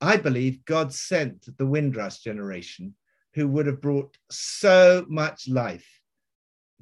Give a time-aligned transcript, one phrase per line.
[0.00, 2.94] I believe God sent the Windrush generation
[3.34, 5.86] who would have brought so much life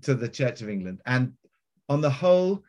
[0.02, 1.00] to the Church of England.
[1.04, 1.32] And
[1.88, 2.62] on the whole,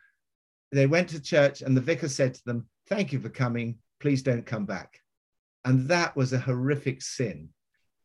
[0.72, 3.78] they went to church and the vicar said to them, Thank you for coming.
[4.00, 5.00] Please don't come back.
[5.64, 7.50] And that was a horrific sin.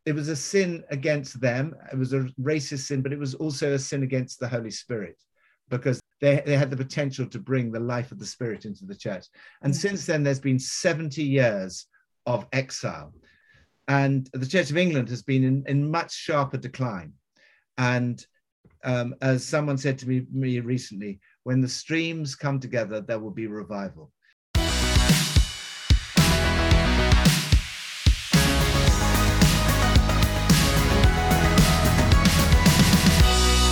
[0.05, 1.75] It was a sin against them.
[1.91, 5.19] It was a racist sin, but it was also a sin against the Holy Spirit
[5.69, 8.95] because they, they had the potential to bring the life of the Spirit into the
[8.95, 9.25] church.
[9.63, 9.77] And mm.
[9.77, 11.87] since then, there's been 70 years
[12.25, 13.13] of exile.
[13.87, 17.13] And the Church of England has been in, in much sharper decline.
[17.77, 18.25] And
[18.83, 23.31] um, as someone said to me, me recently, when the streams come together, there will
[23.31, 24.11] be revival.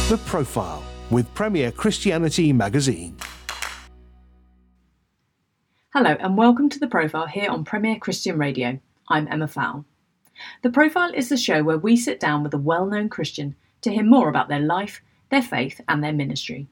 [0.09, 3.15] The Profile with Premier Christianity Magazine.
[5.95, 8.79] Hello, and welcome to The Profile here on Premier Christian Radio.
[9.09, 9.85] I'm Emma Fowle.
[10.63, 13.91] The Profile is the show where we sit down with a well known Christian to
[13.91, 16.65] hear more about their life, their faith, and their ministry.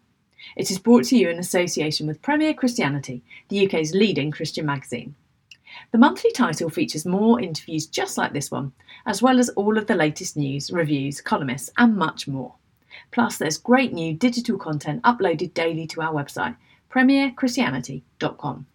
[0.57, 5.13] It is brought to you in association with Premier Christianity, the UK's leading Christian magazine.
[5.91, 8.71] The monthly title features more interviews just like this one,
[9.05, 12.55] as well as all of the latest news, reviews, columnists, and much more.
[13.11, 16.55] Plus, there's great new digital content uploaded daily to our website,
[16.89, 18.65] premierchristianity.com.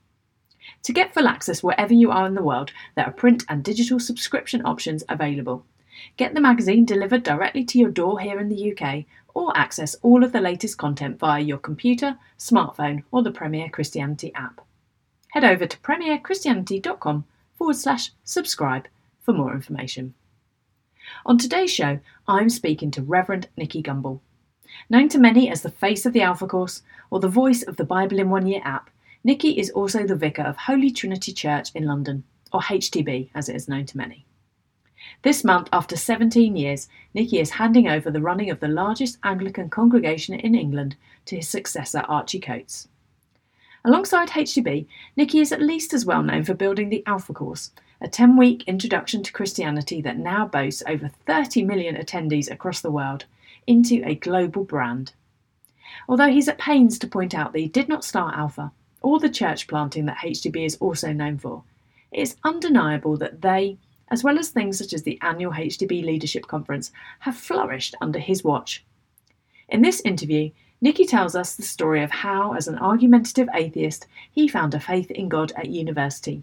[0.84, 3.98] To get full access wherever you are in the world, there are print and digital
[3.98, 5.64] subscription options available.
[6.16, 10.24] Get the magazine delivered directly to your door here in the UK, or access all
[10.24, 14.60] of the latest content via your computer, smartphone, or the Premier Christianity app.
[15.32, 18.88] Head over to premierchristianity.com forward slash subscribe
[19.20, 20.14] for more information.
[21.24, 24.20] On today's show, I'm speaking to Reverend Nicky Gumbel.
[24.90, 27.84] Known to many as the face of the Alpha Course or the voice of the
[27.84, 28.90] Bible in One Year app,
[29.26, 33.56] Nicky is also the vicar of Holy Trinity Church in London, or HTB as it
[33.56, 34.24] is known to many.
[35.22, 39.68] This month, after 17 years, Nicky is handing over the running of the largest Anglican
[39.68, 42.86] congregation in England to his successor, Archie Coates.
[43.84, 44.86] Alongside HTB,
[45.16, 48.62] Nicky is at least as well known for building the Alpha Course, a 10 week
[48.68, 53.24] introduction to Christianity that now boasts over 30 million attendees across the world,
[53.66, 55.14] into a global brand.
[56.08, 58.70] Although he's at pains to point out that he did not start Alpha,
[59.06, 61.62] or the church planting that HTB is also known for,
[62.10, 63.78] it is undeniable that they,
[64.08, 66.90] as well as things such as the annual HTB Leadership Conference,
[67.20, 68.84] have flourished under his watch.
[69.68, 70.50] In this interview,
[70.80, 75.12] Nicky tells us the story of how, as an argumentative atheist, he found a faith
[75.12, 76.42] in God at university.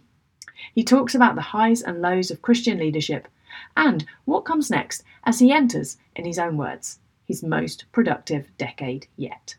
[0.74, 3.28] He talks about the highs and lows of Christian leadership
[3.76, 9.08] and what comes next as he enters, in his own words, his most productive decade
[9.18, 9.58] yet.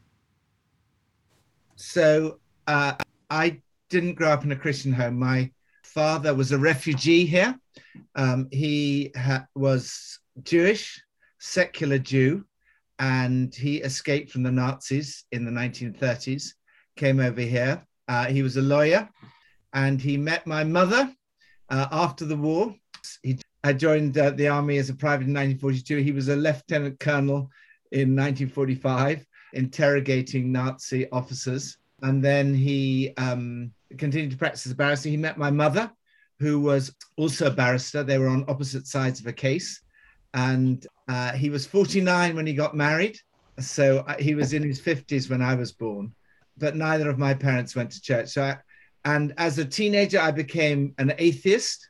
[1.76, 2.94] So, uh,
[3.30, 3.60] I
[3.90, 5.18] didn't grow up in a Christian home.
[5.18, 5.50] My
[5.82, 7.58] father was a refugee here.
[8.14, 11.02] Um, he ha- was Jewish,
[11.38, 12.44] secular Jew,
[12.98, 16.54] and he escaped from the Nazis in the 1930s,
[16.96, 17.84] came over here.
[18.08, 19.08] Uh, he was a lawyer
[19.72, 21.12] and he met my mother
[21.68, 22.74] uh, after the war.
[23.22, 25.98] He had joined uh, the army as a private in 1942.
[25.98, 27.50] He was a lieutenant colonel
[27.90, 31.76] in 1945, interrogating Nazi officers.
[32.04, 35.08] And then he um, continued to practice as a barrister.
[35.08, 35.90] He met my mother,
[36.38, 38.02] who was also a barrister.
[38.02, 39.80] They were on opposite sides of a case.
[40.34, 43.18] And uh, he was 49 when he got married.
[43.58, 46.14] So uh, he was in his 50s when I was born.
[46.58, 48.28] But neither of my parents went to church.
[48.28, 48.58] So I,
[49.06, 51.88] and as a teenager, I became an atheist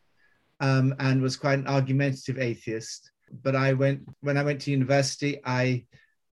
[0.60, 3.10] um, and was quite an argumentative atheist.
[3.42, 5.40] But I went when I went to university.
[5.44, 5.86] I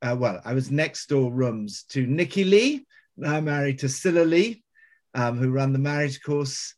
[0.03, 2.87] uh, well, I was next door rooms to Nicky Lee,
[3.21, 4.63] now married to Sila Lee,
[5.15, 6.75] um, who run the marriage course,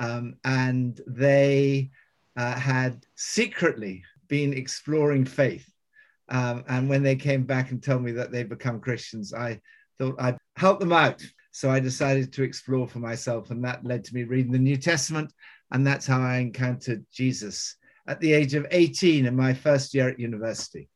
[0.00, 1.90] um, and they
[2.36, 5.68] uh, had secretly been exploring faith.
[6.28, 9.60] Um, and when they came back and told me that they'd become Christians, I
[9.98, 11.22] thought I'd help them out.
[11.52, 14.76] So I decided to explore for myself, and that led to me reading the New
[14.76, 15.32] Testament.
[15.72, 17.76] And that's how I encountered Jesus
[18.06, 20.88] at the age of 18 in my first year at university.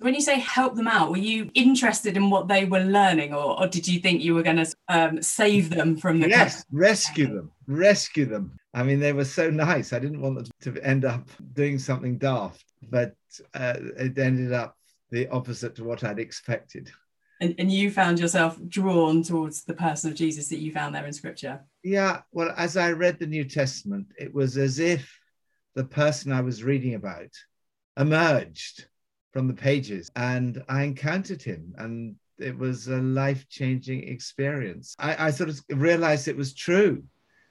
[0.00, 3.60] When you say help them out, were you interested in what they were learning, or,
[3.60, 6.28] or did you think you were going to um, save them from the?
[6.28, 8.58] Yes, rescue them, rescue them.
[8.72, 9.92] I mean, they were so nice.
[9.92, 13.14] I didn't want them to end up doing something daft, but
[13.54, 14.76] uh, it ended up
[15.10, 16.90] the opposite to what I'd expected
[17.40, 21.06] and, and you found yourself drawn towards the person of Jesus that you found there
[21.06, 21.60] in scripture?
[21.82, 25.18] Yeah, well, as I read the New Testament, it was as if
[25.74, 27.30] the person I was reading about
[27.98, 28.86] emerged
[29.32, 34.94] from the pages and I encountered him and it was a life changing experience.
[34.98, 37.02] I, I, sort of realized it was true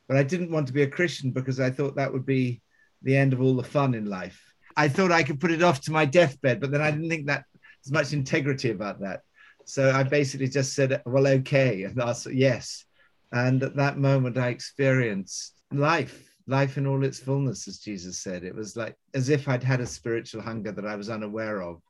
[0.09, 2.61] but I didn't want to be a Christian because I thought that would be
[3.03, 4.41] the end of all the fun in life.
[4.75, 7.27] I thought I could put it off to my deathbed, but then I didn't think
[7.27, 7.45] that
[7.83, 9.21] there's much integrity about that.
[9.65, 11.83] So I basically just said, well, okay.
[11.83, 12.85] And I said, yes.
[13.31, 18.43] And at that moment, I experienced life, life in all its fullness, as Jesus said.
[18.43, 21.81] It was like as if I'd had a spiritual hunger that I was unaware of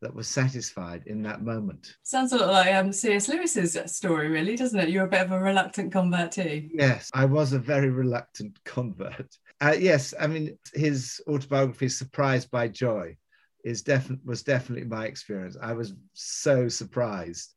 [0.00, 1.96] that was satisfied in that moment.
[2.04, 3.28] Sounds a lot like um, C.S.
[3.28, 4.88] Lewis's story, really, doesn't it?
[4.88, 6.68] You're a bit of a reluctant convert too.
[6.72, 9.36] Yes, I was a very reluctant convert.
[9.60, 13.16] Uh, yes, I mean his autobiography, "Surprised by Joy,"
[13.64, 15.56] is definitely was definitely my experience.
[15.60, 17.54] I was so surprised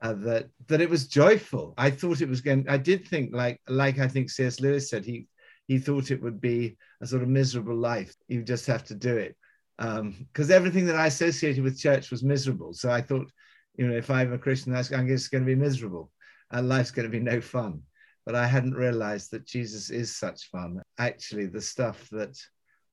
[0.00, 1.74] uh, that that it was joyful.
[1.76, 2.66] I thought it was going.
[2.68, 4.60] I did think like like I think C.S.
[4.60, 5.26] Lewis said he
[5.70, 8.12] he thought it would be a sort of miserable life.
[8.26, 9.36] You just have to do it
[9.78, 12.72] because um, everything that I associated with church was miserable.
[12.72, 13.30] So I thought,
[13.76, 16.10] you know, if I'm a Christian, I'm just going to be miserable,
[16.50, 17.82] and life's going to be no fun.
[18.26, 20.82] But I hadn't realized that Jesus is such fun.
[20.98, 22.36] Actually, the stuff that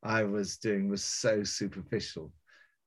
[0.03, 2.31] I was doing was so superficial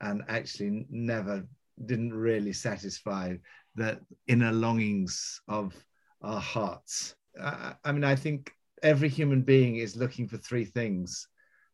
[0.00, 1.44] and actually never
[1.84, 3.34] didn't really satisfy
[3.75, 3.98] the
[4.28, 5.75] inner longings of
[6.22, 7.12] our hearts.
[7.42, 8.52] I, I mean, I think
[8.82, 11.29] every human being is looking for three things.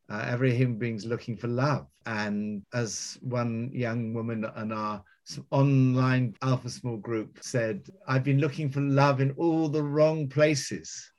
[0.08, 1.86] Uh, every human being is looking for love.
[2.06, 5.02] And as one young woman in our
[5.50, 11.10] online Alpha Small group said, I've been looking for love in all the wrong places.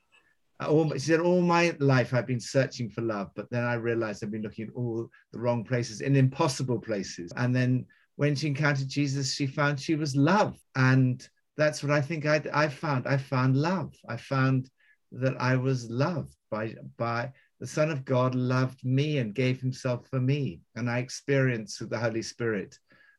[0.61, 3.73] Uh, all, she said, all my life I've been searching for love, but then I
[3.73, 7.31] realized I've been looking in all the wrong places, in impossible places.
[7.35, 7.85] And then
[8.15, 10.57] when she encountered Jesus, she found she was love.
[10.75, 13.05] And that's what I think I, I found.
[13.05, 13.93] I found love.
[14.07, 14.69] I found
[15.11, 20.07] that I was loved by, by the Son of God loved me and gave himself
[20.07, 20.61] for me.
[20.75, 22.77] And I experienced through the Holy Spirit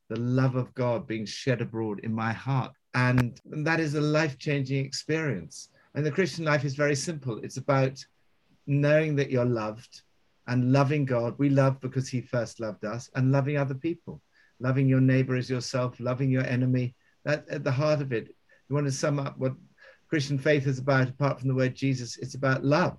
[0.09, 2.73] the love of God being shed abroad in my heart.
[2.93, 5.69] And that is a life changing experience.
[5.95, 8.03] And the Christian life is very simple it's about
[8.65, 10.03] knowing that you're loved
[10.47, 11.35] and loving God.
[11.37, 14.21] We love because He first loved us, and loving other people,
[14.59, 16.95] loving your neighbor as yourself, loving your enemy.
[17.25, 18.35] That at the heart of it,
[18.67, 19.53] you want to sum up what
[20.09, 22.97] Christian faith is about, apart from the word Jesus, it's about love.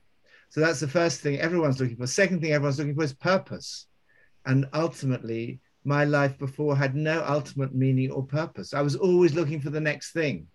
[0.48, 2.06] So that's the first thing everyone's looking for.
[2.06, 3.86] Second thing everyone's looking for is purpose.
[4.46, 8.74] And ultimately, my life before had no ultimate meaning or purpose.
[8.74, 10.46] I was always looking for the next thing,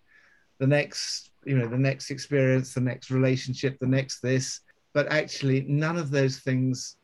[0.60, 4.62] the next, you know, the next experience, the next relationship, the next this.
[4.94, 6.96] But actually, none of those things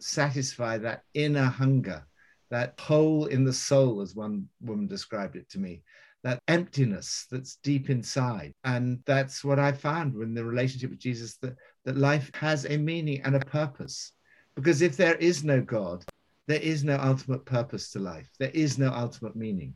[0.00, 2.06] satisfy that inner hunger,
[2.50, 5.82] that hole in the soul, as one woman described it to me,
[6.22, 8.52] that emptiness that's deep inside.
[8.64, 12.76] And that's what I found in the relationship with Jesus that, that life has a
[12.76, 14.12] meaning and a purpose.
[14.54, 16.04] Because if there is no God,
[16.46, 18.28] there is no ultimate purpose to life.
[18.38, 19.74] There is no ultimate meaning.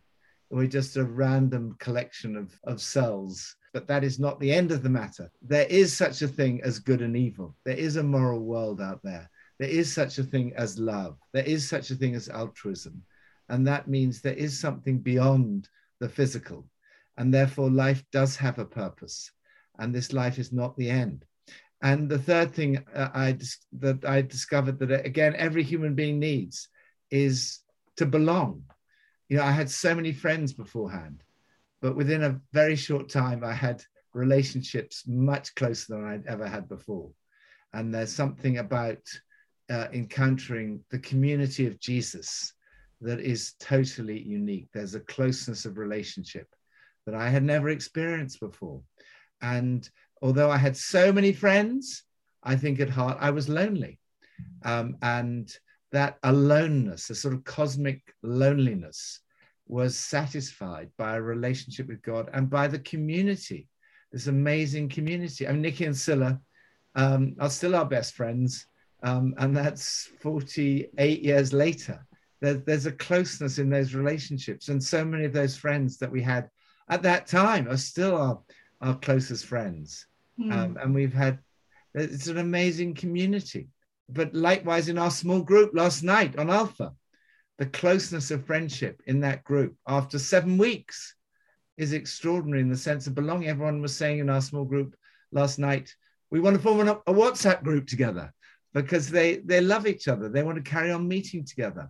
[0.51, 3.57] We're just a random collection of, of cells.
[3.73, 5.31] But that is not the end of the matter.
[5.43, 7.57] There is such a thing as good and evil.
[7.65, 9.29] There is a moral world out there.
[9.59, 11.19] There is such a thing as love.
[11.33, 13.03] There is such a thing as altruism.
[13.49, 15.69] And that means there is something beyond
[16.01, 16.67] the physical.
[17.17, 19.31] And therefore, life does have a purpose.
[19.79, 21.25] And this life is not the end.
[21.83, 23.39] And the third thing uh, I
[23.81, 26.69] that I discovered that again every human being needs
[27.11, 27.61] is
[27.97, 28.65] to belong.
[29.29, 31.23] You know, I had so many friends beforehand,
[31.83, 33.83] but within a very short time, I had
[34.15, 37.11] relationships much closer than I'd ever had before.
[37.73, 38.99] And there's something about
[39.69, 42.55] uh, encountering the community of Jesus
[43.01, 44.69] that is totally unique.
[44.73, 46.49] There's a closeness of relationship
[47.05, 48.81] that I had never experienced before.
[49.43, 49.89] And
[50.23, 52.05] although I had so many friends,
[52.43, 53.99] I think at heart I was lonely.
[54.65, 55.53] Um, and
[55.93, 59.21] that aloneness, a sort of cosmic loneliness,
[59.69, 63.69] was satisfied by a relationship with God and by the community,
[64.13, 65.47] this amazing community.
[65.47, 66.41] I mean, Nicky and Sila
[66.95, 68.67] um, are still our best friends,
[69.03, 72.07] um, and that's 48 years later.
[72.47, 76.23] There, there's a closeness in those relationships, and so many of those friends that we
[76.23, 76.49] had
[76.89, 78.39] at that time are still our
[78.81, 80.07] our closest friends.
[80.39, 80.53] Mm.
[80.53, 81.39] Um, and we've had,
[81.95, 83.69] it's an amazing community.
[84.09, 86.93] But likewise, in our small group last night on Alpha,
[87.59, 91.17] the closeness of friendship in that group after seven weeks
[91.77, 93.49] is extraordinary in the sense of belonging.
[93.49, 94.95] Everyone was saying in our small group
[95.33, 95.95] last night,
[96.31, 98.33] we want to form a WhatsApp group together
[98.75, 100.29] because they, they love each other.
[100.29, 101.89] They want to carry on meeting together.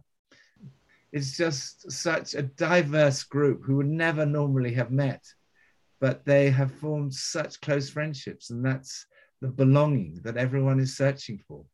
[1.12, 5.25] It's just such a diverse group who would never normally have met
[6.00, 9.06] but they have formed such close friendships, and that's
[9.40, 11.64] the belonging that everyone is searching for.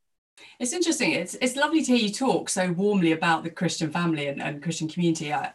[0.59, 1.13] It's interesting.
[1.13, 4.63] It's it's lovely to hear you talk so warmly about the Christian family and, and
[4.63, 5.33] Christian community.
[5.33, 5.53] I,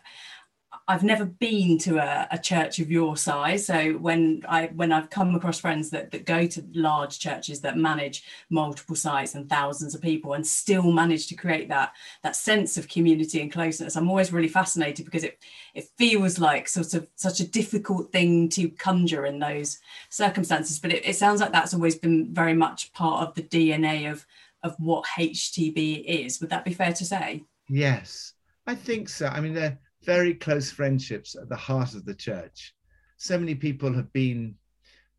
[0.89, 3.65] I've never been to a, a, church of your size.
[3.65, 7.77] So when I when I've come across friends that, that go to large churches that
[7.77, 11.91] manage multiple sites and thousands of people and still manage to create that
[12.23, 15.39] that sense of community and closeness, I'm always really fascinated because it
[15.75, 19.79] it feels like sort of such a difficult thing to conjure in those
[20.09, 20.79] circumstances.
[20.79, 24.25] But it, it sounds like that's always been very much part of the DNA of
[24.63, 26.39] of what HTB is.
[26.39, 27.43] Would that be fair to say?
[27.67, 28.33] Yes,
[28.65, 29.27] I think so.
[29.27, 29.77] I mean, they're
[30.07, 32.73] very close friendships at the heart of the church.
[33.17, 34.55] So many people have been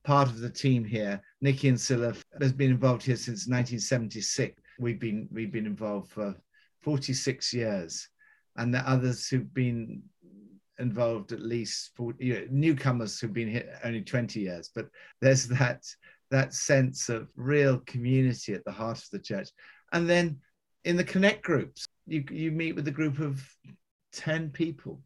[0.02, 1.20] part of the team here.
[1.42, 4.60] Nicky and Sila has been involved here since 1976.
[4.80, 6.34] We've been we've been involved for
[6.80, 8.08] 46 years,
[8.56, 10.02] and the others who've been
[10.78, 14.70] involved at least 40, you know, newcomers who've been here only 20 years.
[14.74, 14.86] But
[15.20, 15.82] there's that
[16.30, 19.50] that sense of real community at the heart of the church,
[19.92, 20.38] and then
[20.84, 23.44] in the connect groups, you you meet with a group of
[24.12, 25.00] 10 people.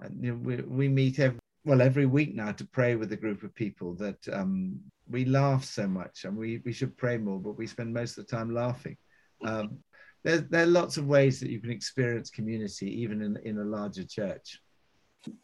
[0.00, 3.16] And you know, we, we meet every, well, every week now to pray with a
[3.16, 7.38] group of people that um, we laugh so much and we, we should pray more,
[7.38, 8.96] but we spend most of the time laughing.
[9.44, 9.78] Um,
[10.24, 13.64] there, there are lots of ways that you can experience community, even in, in a
[13.64, 14.60] larger church.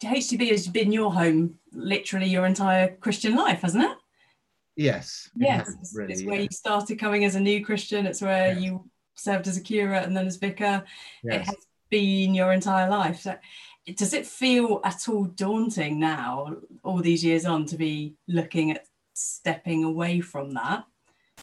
[0.03, 3.97] HTB has been your home literally your entire Christian life, hasn't it?
[4.75, 5.29] Yes.
[5.35, 5.69] Yes.
[5.69, 6.41] It really, it's where yeah.
[6.43, 8.05] you started coming as a new Christian.
[8.05, 8.61] It's where yes.
[8.61, 10.83] you served as a curate and then as vicar.
[11.23, 11.35] Yes.
[11.35, 13.21] It has been your entire life.
[13.21, 13.35] So
[13.95, 18.85] does it feel at all daunting now, all these years on, to be looking at
[19.13, 20.83] stepping away from that?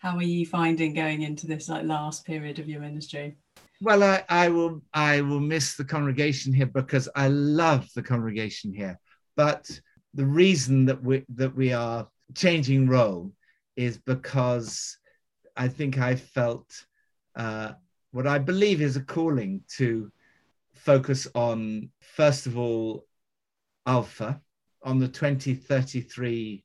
[0.02, 3.36] How are you finding going into this like last period of your ministry?
[3.80, 8.72] Well, I, I will I will miss the congregation here because I love the congregation
[8.72, 8.98] here.
[9.36, 9.68] But
[10.12, 13.32] the reason that we that we are changing role
[13.76, 14.96] is because
[15.56, 16.66] I think I felt
[17.36, 17.72] uh,
[18.12, 20.10] what I believe is a calling to
[20.84, 23.06] focus on, first of all,
[23.86, 24.40] Alpha
[24.82, 26.64] on the 2033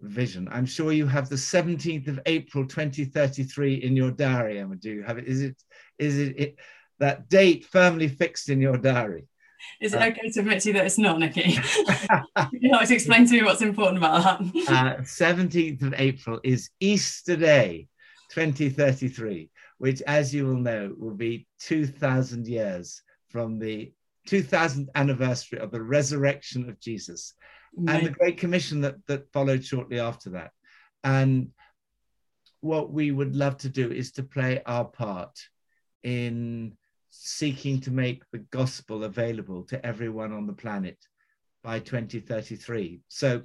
[0.00, 0.48] vision.
[0.50, 4.76] I'm sure you have the 17th of April 2033 in your diary, Emma.
[4.76, 5.26] Do you have it?
[5.26, 5.56] Is it
[5.98, 6.56] is it, it
[6.98, 9.26] that date firmly fixed in your diary?
[9.80, 11.42] Is it uh, okay to admit to you that it's not, Nicky?
[12.52, 14.40] you like to explain to me what's important about that.
[14.68, 17.86] uh, 17th of April is Easter Day
[18.30, 23.92] 2033, which, as you will know, will be 2,000 years from the
[24.28, 27.34] 2000th anniversary of the resurrection of Jesus
[27.76, 27.96] right.
[27.96, 30.52] and the Great Commission that, that followed shortly after that.
[31.02, 31.48] And
[32.60, 35.36] what we would love to do is to play our part
[36.04, 36.76] in
[37.10, 40.96] seeking to make the gospel available to everyone on the planet
[41.64, 43.00] by 2033.
[43.08, 43.42] So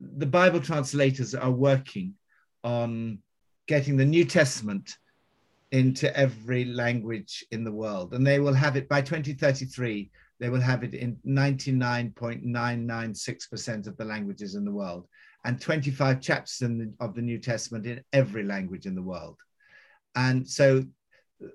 [0.00, 2.14] the Bible translators are working
[2.62, 3.18] on
[3.66, 4.96] getting the New Testament
[5.72, 8.14] into every language in the world.
[8.14, 14.04] And they will have it by 2033, they will have it in 99.996% of the
[14.04, 15.08] languages in the world
[15.44, 19.36] and 25 chapters the, of the New Testament in every language in the world.
[20.14, 20.84] And so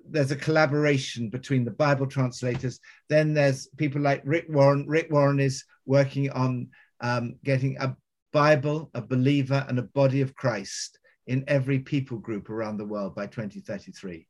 [0.08, 2.78] there's a collaboration between the Bible translators.
[3.08, 4.86] Then there's people like Rick Warren.
[4.88, 6.68] Rick Warren is working on
[7.00, 7.96] um, getting a
[8.32, 13.14] Bible, a believer, and a body of Christ in every people group around the world
[13.14, 14.26] by 2033.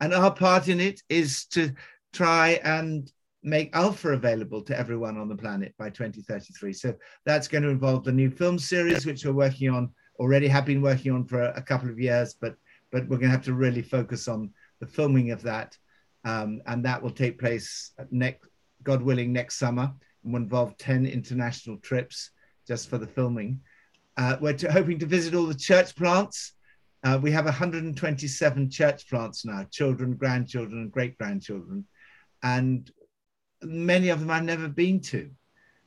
[0.00, 1.72] And our part in it is to
[2.12, 3.10] try and
[3.42, 6.72] make alpha available to everyone on the planet by 2033.
[6.72, 6.94] So
[7.24, 10.82] that's going to involve the new film series, which we're working on already, have been
[10.82, 12.56] working on for a couple of years, but
[12.90, 15.76] but we're going to have to really focus on the filming of that.
[16.24, 18.48] Um, and that will take place next,
[18.82, 19.92] God willing, next summer
[20.24, 22.30] and will involve 10 international trips
[22.66, 23.60] just for the filming.
[24.20, 26.52] Uh, we're to, hoping to visit all the church plants.
[27.02, 31.86] Uh, we have 127 church plants now, children, grandchildren, and great grandchildren.
[32.42, 32.90] And
[33.62, 35.30] many of them I've never been to.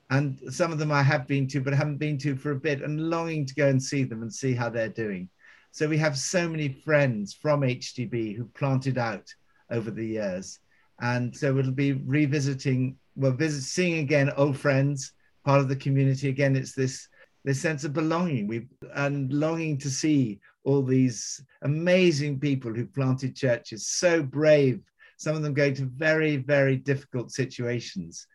[0.10, 2.82] And some of them I have been to, but haven't been to for a bit,
[2.82, 5.30] and longing to go and see them and see how they're doing.
[5.72, 9.32] So we have so many friends from HTB who planted out
[9.70, 10.58] over the years.
[11.00, 15.12] And so we'll be revisiting, well, visit, seeing again old friends,
[15.46, 16.30] part of the community.
[16.30, 17.10] Again, it's this
[17.44, 18.48] this sense of belonging.
[18.48, 24.82] We and longing to see all these amazing people who planted churches so brave.
[25.18, 28.28] Some of them going to very very difficult situations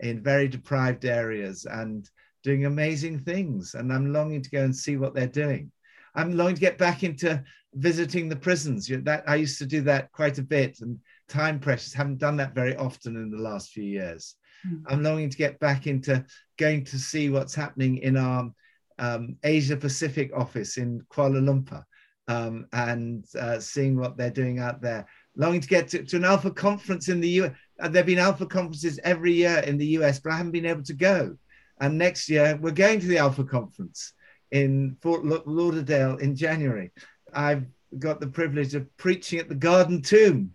[0.00, 2.08] in very deprived areas and
[2.42, 3.74] doing amazing things.
[3.74, 5.70] And i'm longing to go and see what they're doing.
[6.14, 7.42] I'm longing to get back into
[7.74, 8.88] visiting the prisons.
[8.88, 11.94] That i used to do that quite a bit and time pressures.
[11.94, 14.82] Haven't done that very often in the last few years Mm.
[14.86, 16.24] I'm longing to get back into
[16.58, 18.50] going to see what's happening in our
[18.98, 21.84] um, Asia Pacific office in Kuala Lumpur
[22.28, 25.06] um, and uh, seeing what they're doing out there.
[25.36, 27.52] Longing to get to, to, an Alpha conference in the US.
[27.80, 30.66] uh, there have been Alpha conferences every year in the US, but I haven't been
[30.66, 31.36] able to go.
[31.80, 34.14] And next year, we're going to the Alpha conference
[34.50, 36.90] in Fort Lauderdale in January.
[37.34, 37.66] I've
[37.98, 40.52] got the privilege of preaching at the Garden Tomb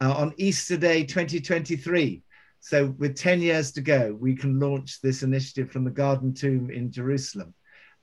[0.00, 2.23] uh, on Easter Day 2023.
[2.66, 6.70] So, with 10 years to go, we can launch this initiative from the Garden Tomb
[6.70, 7.52] in Jerusalem.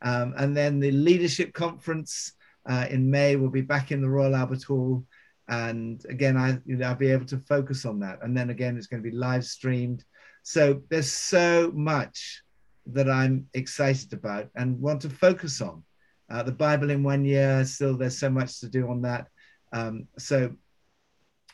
[0.04, 2.34] Um, and then the Leadership Conference
[2.70, 5.04] uh, in May will be back in the Royal Albert Hall.
[5.48, 8.20] And again, I, you know, I'll be able to focus on that.
[8.22, 10.06] And then again, it's going to be live streamed.
[10.44, 12.44] So, there's so much
[12.86, 15.84] that I'm excited about and want to focus on.
[16.30, 19.26] Uh, the Bible in one year, still, there's so much to do on that.
[19.74, 20.54] Um, so,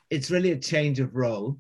[0.09, 1.57] it's really a change of role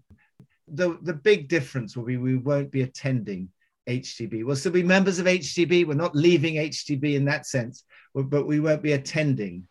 [0.67, 3.49] the, the big difference will be we won't be attending
[3.87, 4.43] HTB.
[4.43, 5.87] We'll still be members of HTB.
[5.87, 7.83] We're not leaving HTB in that sense,
[8.13, 9.67] but we won't be attending.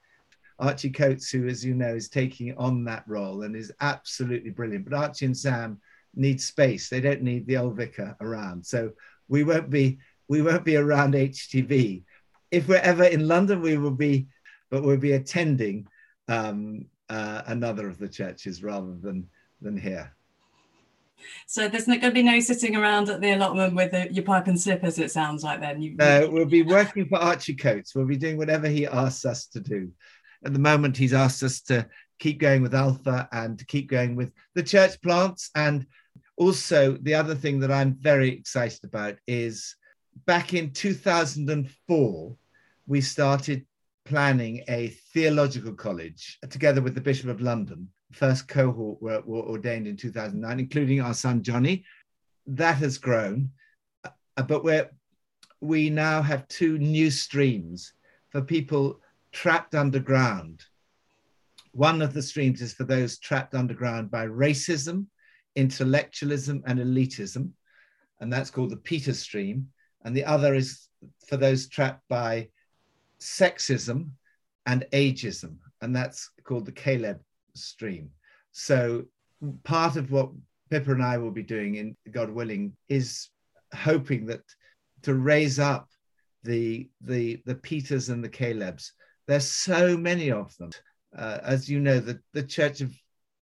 [0.59, 4.89] Archie Coates, who, as you know, is taking on that role and is absolutely brilliant.
[4.89, 5.79] But Archie and Sam
[6.15, 6.89] need space.
[6.89, 8.65] They don't need the old vicar around.
[8.65, 8.93] So
[9.29, 9.99] we won't be
[10.29, 12.03] we won't be around HTB.
[12.51, 14.29] If we're ever in London, we will be,
[14.71, 15.87] but we'll be attending
[16.27, 19.29] um, uh, another of the churches rather than
[19.61, 20.17] than here.
[21.47, 24.47] So there's not going to be no sitting around at the allotment with your pipe
[24.47, 24.99] and slippers.
[24.99, 25.81] It sounds like then.
[25.81, 27.95] You, no, we'll be working for Archie Coates.
[27.95, 29.93] We'll be doing whatever he asks us to do.
[30.45, 34.17] At the moment, he's asked us to keep going with Alpha and to keep going
[34.17, 35.51] with the church plants.
[35.55, 35.87] And
[36.37, 39.77] also, the other thing that I'm very excited about is
[40.27, 42.37] back in 2004,
[42.87, 43.67] we started
[44.05, 49.87] planning a theological college together with the Bishop of London first cohort were, were ordained
[49.87, 51.85] in 2009, including our son Johnny.
[52.47, 53.51] That has grown,
[54.05, 54.91] uh, but we're,
[55.61, 57.93] we now have two new streams
[58.31, 59.01] for people
[59.33, 60.65] trapped underground.
[61.73, 65.07] One of the streams is for those trapped underground by racism,
[65.57, 67.51] intellectualism, and elitism,
[68.21, 69.69] and that's called the Peter stream.
[70.05, 70.89] And the other is
[71.27, 72.49] for those trapped by
[73.21, 74.11] sexism
[74.65, 77.21] and ageism, and that's called the Caleb
[77.57, 78.11] stream.
[78.53, 79.05] So
[79.65, 80.31] part of what
[80.71, 83.29] Pippa and I will be doing, in God willing, is
[83.75, 84.43] hoping that
[85.03, 85.89] to raise up
[86.43, 88.93] the the the Peters and the Calebs.
[89.27, 90.71] There's so many of them.
[91.17, 92.95] Uh, as you know, the, the Church of,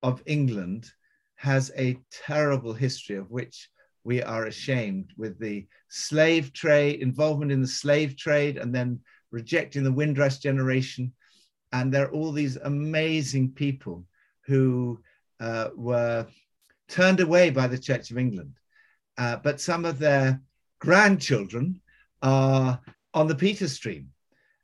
[0.02, 0.90] of England
[1.36, 3.70] has a terrible history of which
[4.04, 9.00] we are ashamed with the slave trade, involvement in the slave trade, and then
[9.32, 11.14] rejecting the Windrush generation.
[11.74, 14.06] And there are all these amazing people
[14.46, 15.00] who
[15.40, 16.28] uh, were
[16.88, 18.54] turned away by the Church of England.
[19.18, 20.40] Uh, but some of their
[20.80, 21.82] grandchildren
[22.22, 22.80] are
[23.14, 24.10] on the Peter stream.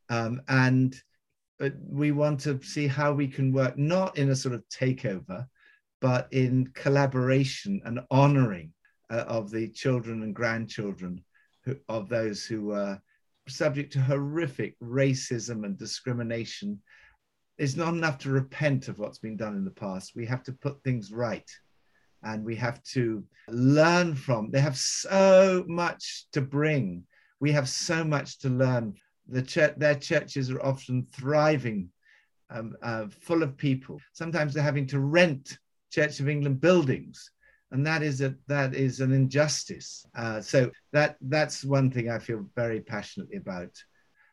[0.10, 0.96] Um, and
[1.60, 5.48] uh, we want to see how we can work not in a sort of takeover,
[6.02, 8.72] but in collaboration and honoring
[9.10, 11.24] uh, of the children and grandchildren
[11.66, 13.02] who, of those who were
[13.48, 16.80] subject to horrific racism and discrimination
[17.60, 20.16] it's not enough to repent of what's been done in the past.
[20.16, 21.50] We have to put things right
[22.24, 24.50] and we have to learn from.
[24.50, 27.04] They have so much to bring.
[27.42, 28.96] We have so much to learn.
[29.28, 31.90] The church, their churches are often thriving,
[32.50, 34.00] um, uh, full of people.
[34.14, 35.58] Sometimes they're having to rent
[35.92, 37.32] Church of England buildings,
[37.72, 40.06] and that is a that is an injustice.
[40.16, 43.72] Uh, so that that's one thing I feel very passionately about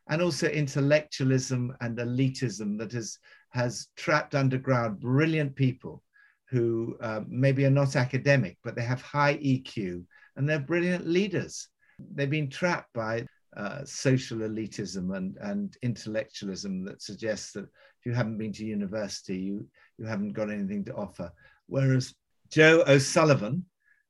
[0.08, 3.18] and also intellectualism and elitism that has,
[3.50, 6.02] has trapped underground brilliant people
[6.48, 10.04] who uh, maybe are not academic, but they have high EQ
[10.36, 11.68] and they're brilliant leaders.
[12.14, 18.12] They've been trapped by uh, social elitism and, and intellectualism that suggests that if you
[18.12, 19.66] haven't been to university, you,
[19.98, 21.32] you haven't got anything to offer.
[21.66, 22.14] Whereas
[22.50, 23.64] Joe O'Sullivan,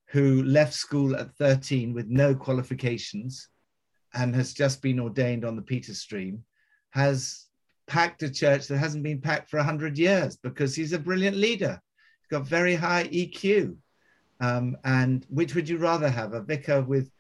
[0.08, 3.48] who left school at 13 with no qualifications,
[4.16, 6.42] and has just been ordained on the Peter stream,
[6.90, 7.46] has
[7.86, 11.80] packed a church that hasn't been packed for 100 years because he's a brilliant leader.
[12.20, 13.76] He's got very high EQ.
[14.40, 16.32] Um, and which would you rather have?
[16.32, 17.10] A vicar with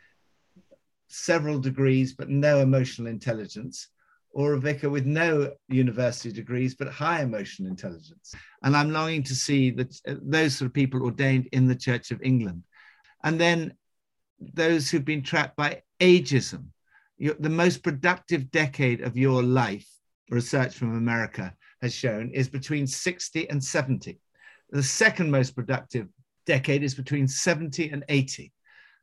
[1.08, 3.88] several degrees but no emotional intelligence,
[4.30, 8.34] or a vicar with no university degrees but high emotional intelligence?
[8.62, 12.22] And I'm longing to see that those sort of people ordained in the Church of
[12.22, 12.64] England.
[13.22, 13.74] And then
[14.40, 16.66] those who've been trapped by ageism
[17.18, 19.88] the most productive decade of your life,
[20.30, 24.18] research from America has shown, is between 60 and 70.
[24.70, 26.08] The second most productive
[26.44, 28.52] decade is between 70 and 80.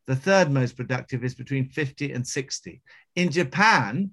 [0.05, 2.81] The third most productive is between 50 and 60.
[3.15, 4.11] In Japan,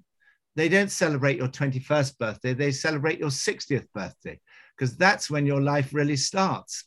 [0.55, 4.39] they don't celebrate your 21st birthday, they celebrate your 60th birthday,
[4.77, 6.85] because that's when your life really starts.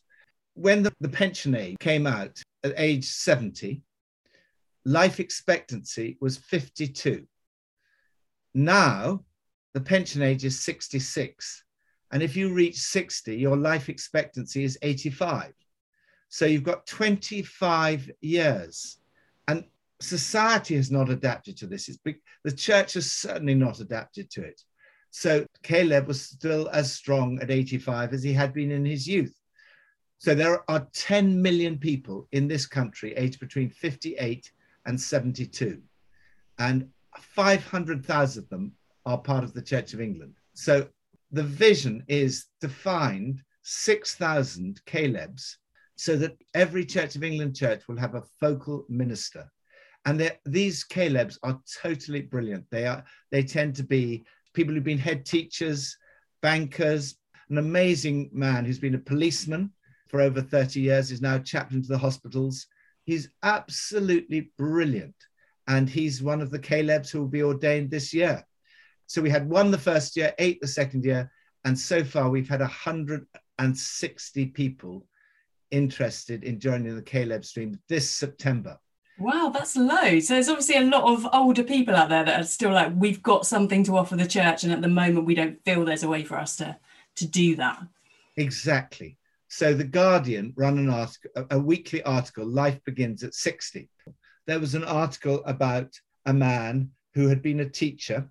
[0.55, 3.83] when the, the pension age came out at age 70,
[4.85, 7.25] life expectancy was 52.
[8.53, 9.25] Now,
[9.73, 11.63] the pension age is 66.
[12.11, 15.53] And if you reach 60, your life expectancy is 85.
[16.29, 18.97] So you've got 25 years.
[19.47, 19.65] And
[19.99, 21.89] society has not adapted to this.
[22.43, 24.61] The church has certainly not adapted to it.
[25.09, 29.33] So Caleb was still as strong at 85 as he had been in his youth.
[30.17, 34.51] So there are 10 million people in this country aged between 58
[34.85, 35.81] and 72.
[36.59, 38.73] And 500,000 of them
[39.05, 40.35] are part of the Church of England.
[40.53, 40.87] So
[41.31, 45.55] the vision is to find 6,000 Calebs
[45.95, 49.49] so that every Church of England church will have a focal minister.
[50.05, 52.65] And these Calebs are totally brilliant.
[52.69, 55.97] They are they tend to be people who've been head teachers,
[56.41, 57.17] bankers,
[57.49, 59.71] an amazing man who's been a policeman
[60.07, 62.67] for over 30 years, is now chaplain to the hospitals.
[63.05, 65.15] He's absolutely brilliant.
[65.67, 68.45] And he's one of the Calebs who will be ordained this year.
[69.07, 71.31] So we had one the first year, eight the second year,
[71.63, 75.05] and so far we've had 160 people
[75.71, 78.79] interested in joining the Caleb stream this September.
[79.17, 80.19] Wow, that's low.
[80.19, 83.23] So there's obviously a lot of older people out there that are still like, we've
[83.23, 86.09] got something to offer the church, and at the moment we don't feel there's a
[86.09, 86.77] way for us to
[87.15, 87.81] to do that.
[88.35, 89.17] Exactly.
[89.57, 92.45] So the Guardian run an article, a, weekly article.
[92.45, 93.89] Life begins at sixty.
[94.47, 98.29] There was an article about a man who had been a teacher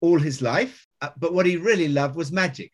[0.00, 2.72] all his life, uh, but what he really loved was magic.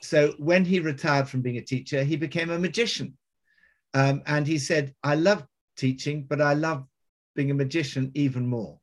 [0.00, 3.18] So when he retired from being a teacher, he became a magician.
[3.94, 5.44] Um, and he said, I love
[5.76, 6.84] teaching, but I love
[7.34, 8.78] being a magician even more.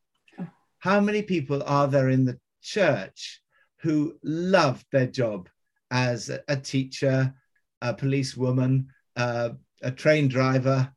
[0.79, 3.41] How many people are there in the church
[3.77, 5.47] who loved their job
[5.89, 7.33] as a teacher,
[7.81, 9.49] a policewoman, uh,
[9.81, 10.91] a train driver,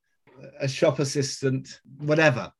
[0.61, 2.53] a shop assistant, whatever?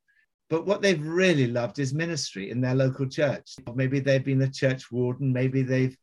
[0.49, 3.57] But what they've really loved is ministry in their local church.
[3.75, 5.97] Maybe they've been a church warden, maybe they've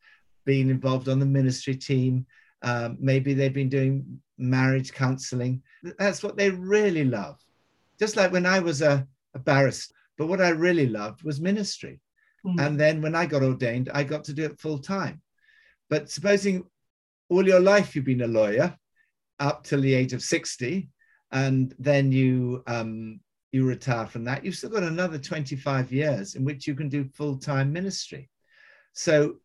[0.46, 2.26] been involved on the ministry team,
[2.64, 5.62] um, maybe they've been doing marriage counseling.
[5.98, 7.40] That's what they really love.
[8.00, 12.00] Just like when I was a, a barrister, but what I really loved was ministry.
[12.46, 12.66] Mm.
[12.66, 15.22] And then when I got ordained, I got to do it full time.
[15.90, 16.66] But supposing
[17.30, 18.76] all your life you've been a lawyer
[19.40, 20.90] up till the age of 60,
[21.32, 23.20] and then you um,
[23.52, 27.10] you retire from that, you've still got another 25 years in which you can do
[27.14, 28.30] full time ministry.
[28.94, 29.38] So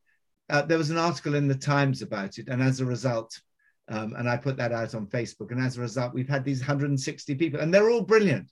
[0.50, 2.48] uh, there was an article in the Times about it.
[2.48, 3.40] And as a result,
[3.88, 5.50] um, and I put that out on Facebook.
[5.50, 8.50] And as a result, we've had these 160 people, and they're all brilliant.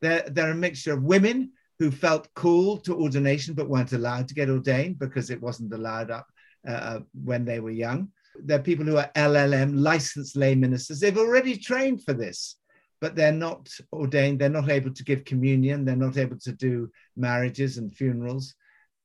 [0.00, 4.34] They're, they're a mixture of women who felt called to ordination but weren't allowed to
[4.34, 6.26] get ordained because it wasn't allowed up
[6.66, 8.08] uh, uh when they were young.
[8.36, 11.00] They're people who are LLM, licensed lay ministers.
[11.00, 12.56] They've already trained for this
[13.02, 14.38] but they're not ordained.
[14.38, 15.84] They're not able to give communion.
[15.84, 18.54] They're not able to do marriages and funerals.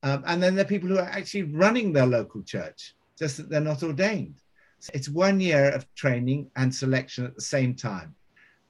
[0.04, 3.50] Um, and then there are people who are actually running their local church, just that
[3.50, 4.36] they're not ordained.
[4.80, 8.14] So it's one year of training and selection at the same time.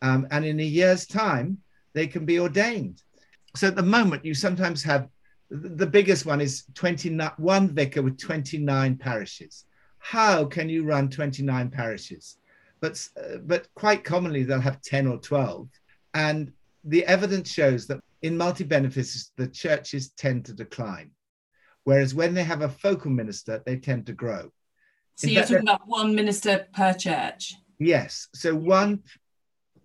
[0.02, 1.58] Um, and in a year's time,
[1.92, 3.04] they can be ordained.
[3.54, 5.10] So at the moment, you sometimes have
[5.50, 9.66] the biggest one is 29, one vicar with 29 parishes.
[10.00, 12.38] How can you run 29 parishes?
[12.80, 15.70] but uh, but quite commonly they'll have 10 or 12
[16.14, 16.52] and
[16.84, 21.12] the evidence shows that in multi-benefices the churches tend to decline.
[21.84, 24.52] Whereas when they have a focal minister they tend to grow.
[25.16, 27.56] So in you're fact, talking about one minister per church?
[27.80, 28.28] Yes.
[28.34, 29.04] So one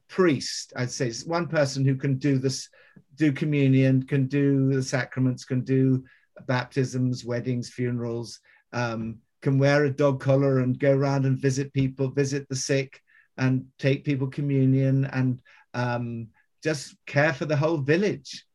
[0.08, 2.68] priest i'd say one person who can do this
[3.14, 6.04] do communion can do the sacraments can do
[6.46, 8.38] baptisms weddings funerals
[8.74, 13.00] um, can wear a dog collar and go around and visit people, visit the sick,
[13.36, 15.42] and take people communion and
[15.74, 16.28] um,
[16.62, 18.46] just care for the whole village.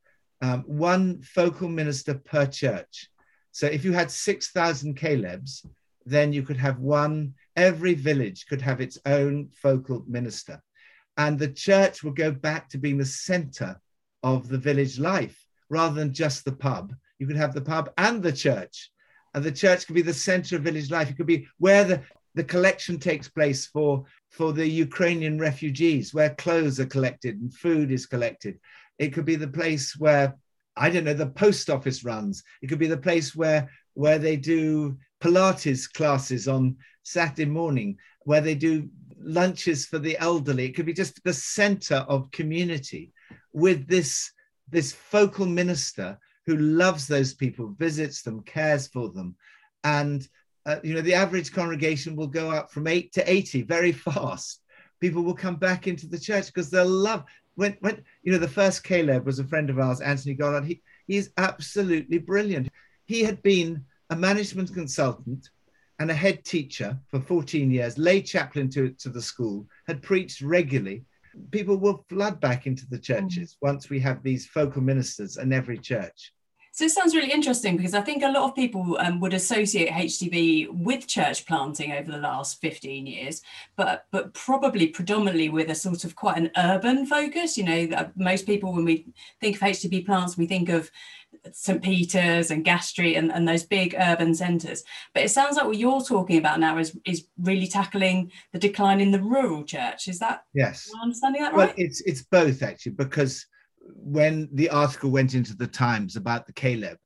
[0.41, 3.09] Um, one focal minister per church.
[3.51, 5.65] So if you had 6,000 Calebs,
[6.05, 10.61] then you could have one, every village could have its own focal minister.
[11.17, 13.81] And the church would go back to being the center
[14.23, 16.93] of the village life rather than just the pub.
[17.19, 18.91] You could have the pub and the church
[19.33, 21.09] and the church could be the center of village life.
[21.09, 22.01] It could be where the,
[22.35, 27.91] the collection takes place for, for the Ukrainian refugees, where clothes are collected and food
[27.91, 28.59] is collected.
[28.99, 30.35] It could be the place where,
[30.75, 32.43] I don't know, the post office runs.
[32.61, 38.41] It could be the place where, where they do Pilates classes on Saturday morning, where
[38.41, 40.65] they do lunches for the elderly.
[40.65, 43.13] It could be just the center of community
[43.53, 44.31] with this,
[44.69, 49.35] this focal minister who loves those people, visits them, cares for them.
[49.83, 50.27] And,
[50.65, 54.61] uh, you know, the average congregation will go up from eight to 80 very fast
[54.99, 57.23] people will come back into the church because they'll love
[57.55, 60.65] when when you know the first Caleb was a friend of ours, Anthony Goddard.
[60.65, 62.69] He he's absolutely brilliant.
[63.05, 65.49] He had been a management consultant
[65.99, 70.41] and a head teacher for 14 years, lay chaplain to, to the school, had preached
[70.41, 71.03] regularly.
[71.49, 73.57] People will flood back into the churches mm.
[73.61, 76.33] once we have these focal ministers in every church.
[76.77, 79.89] So it sounds really interesting because I think a lot of people um, would associate
[79.89, 83.41] HTB with church planting over the last 15 years,
[83.75, 87.57] but but probably predominantly with a sort of quite an urban focus.
[87.57, 89.07] You know, most people when we
[89.41, 90.91] think of HTB plants, we think of
[91.51, 94.83] St Peter's and Gas Street and, and those big urban centres.
[95.15, 99.01] But it sounds like what you're talking about now is is really tackling the decline
[99.01, 100.07] in the rural church.
[100.07, 100.91] Is that yes?
[100.93, 101.69] Am I understanding that right?
[101.69, 103.47] Well, it's it's both actually because
[103.95, 106.97] when the article went into the Times about the Caleb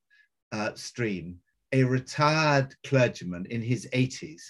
[0.52, 1.40] uh, stream,
[1.72, 4.42] a retired clergyman in his 80s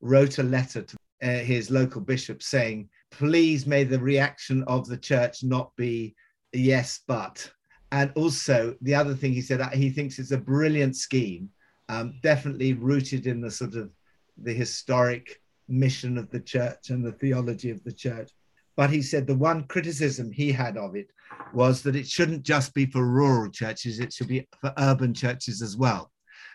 [0.00, 4.96] wrote a letter to uh, his local bishop saying, please may the reaction of the
[4.96, 6.14] church not be
[6.52, 7.50] yes, but.
[7.92, 11.48] And also, the other thing he said, he thinks it's a brilliant scheme,
[11.88, 13.90] um, definitely rooted in the sort of
[14.36, 18.30] the historic mission of the church and the theology of the church.
[18.76, 21.10] But he said the one criticism he had of it
[21.54, 25.62] was that it shouldn't just be for rural churches, it should be for urban churches
[25.62, 26.12] as well.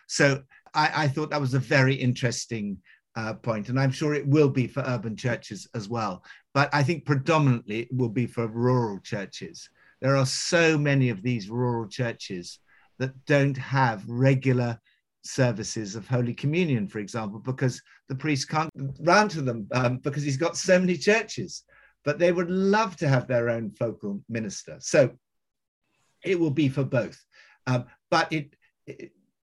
[0.08, 2.78] So I, I thought that was a very interesting
[3.16, 6.24] uh, point, and I'm sure it will be for urban churches as well.
[6.54, 9.70] But I think predominantly it will be for rural churches.
[10.02, 12.60] There are so many of these rural churches
[13.00, 14.80] that don't have regular
[15.24, 20.24] services of Holy Communion, for example, because the priest can't round to them um, because
[20.24, 21.64] he's got so many churches
[22.04, 24.78] but they would love to have their own focal minister.
[24.80, 25.12] So
[26.24, 27.20] it will be for both.
[27.68, 28.56] Um, but it,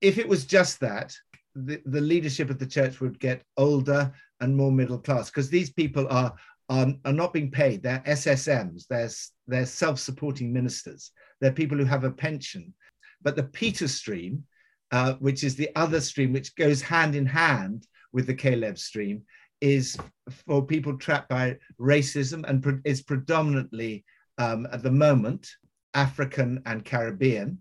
[0.02, 1.16] if it was just that,
[1.56, 5.72] the, the leadership of the church would get older and more middle class because these
[5.72, 6.34] people are,
[6.70, 7.82] are, are not being paid.
[7.82, 9.10] They're SSMs, they're,
[9.48, 12.74] they're self supporting ministers, they're people who have a pension.
[13.22, 14.44] But the Peter stream,
[14.92, 19.24] uh, which is the other stream which goes hand in hand with the Caleb stream,
[19.62, 19.98] is
[20.46, 24.04] for people trapped by racism and pre- is predominantly
[24.38, 25.50] um, at the moment
[25.94, 27.60] African and Caribbean,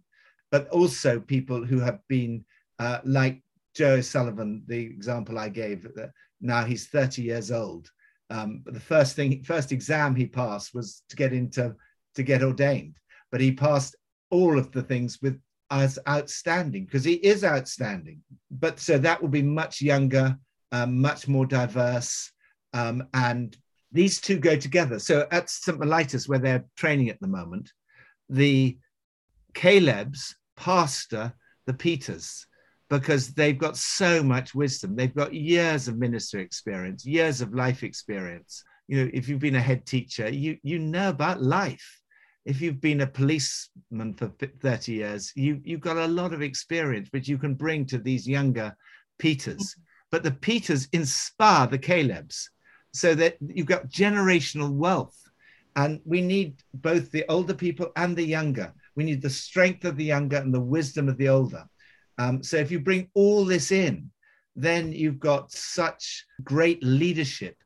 [0.51, 2.45] but also people who have been
[2.79, 3.43] uh, like
[3.75, 5.87] Joe Sullivan, the example I gave.
[6.41, 7.91] Now he's 30 years old.
[8.29, 11.75] Um, the first thing, first exam he passed was to get into
[12.15, 12.97] to get ordained,
[13.31, 13.95] but he passed
[14.31, 15.39] all of the things with
[15.71, 18.23] as outstanding because he is outstanding.
[18.51, 20.37] But so that will be much younger
[20.73, 22.31] um, much more diverse.
[22.73, 23.57] Um, and
[23.93, 24.99] these two go together.
[24.99, 25.79] So at St.
[25.79, 27.73] Mellitus, where they're training at the moment,
[28.29, 28.79] the
[29.55, 31.33] Calebs pastor
[31.67, 32.47] the Peters
[32.89, 34.95] because they've got so much wisdom.
[34.95, 38.63] They've got years of ministry experience, years of life experience.
[38.87, 42.01] You know, if you've been a head teacher, you you know about life.
[42.45, 47.09] If you've been a policeman for 30 years, you, you've got a lot of experience
[47.11, 48.77] which you can bring to these younger
[49.19, 49.75] Peters
[50.11, 52.49] but the Peters inspire the Calebs
[52.93, 55.19] so that you've got generational wealth.
[55.75, 58.73] And we need both the older people and the younger.
[58.95, 61.65] We need the strength of the younger and the wisdom of the older.
[62.19, 64.11] Um, so if you bring all this in,
[64.55, 67.57] then you've got such great leadership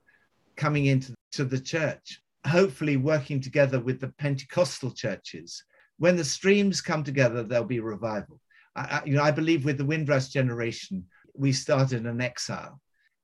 [0.57, 5.63] coming into to the church, hopefully working together with the Pentecostal churches.
[5.99, 8.41] When the streams come together, there'll be revival.
[8.75, 12.81] I, you know, I believe with the Windrush generation, we started an exile.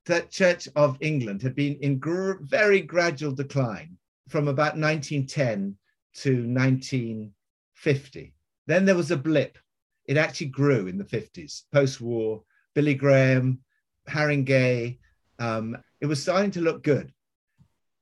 [0.06, 3.96] The Church of England had been in gr- very gradual decline
[4.28, 5.76] from about 1910
[6.14, 8.34] to 1950.
[8.66, 9.58] Then there was a blip.
[10.06, 12.42] It actually grew in the 50s, post war.
[12.74, 13.60] Billy Graham,
[14.08, 14.98] Harringay,
[15.38, 17.12] um, it was starting to look good.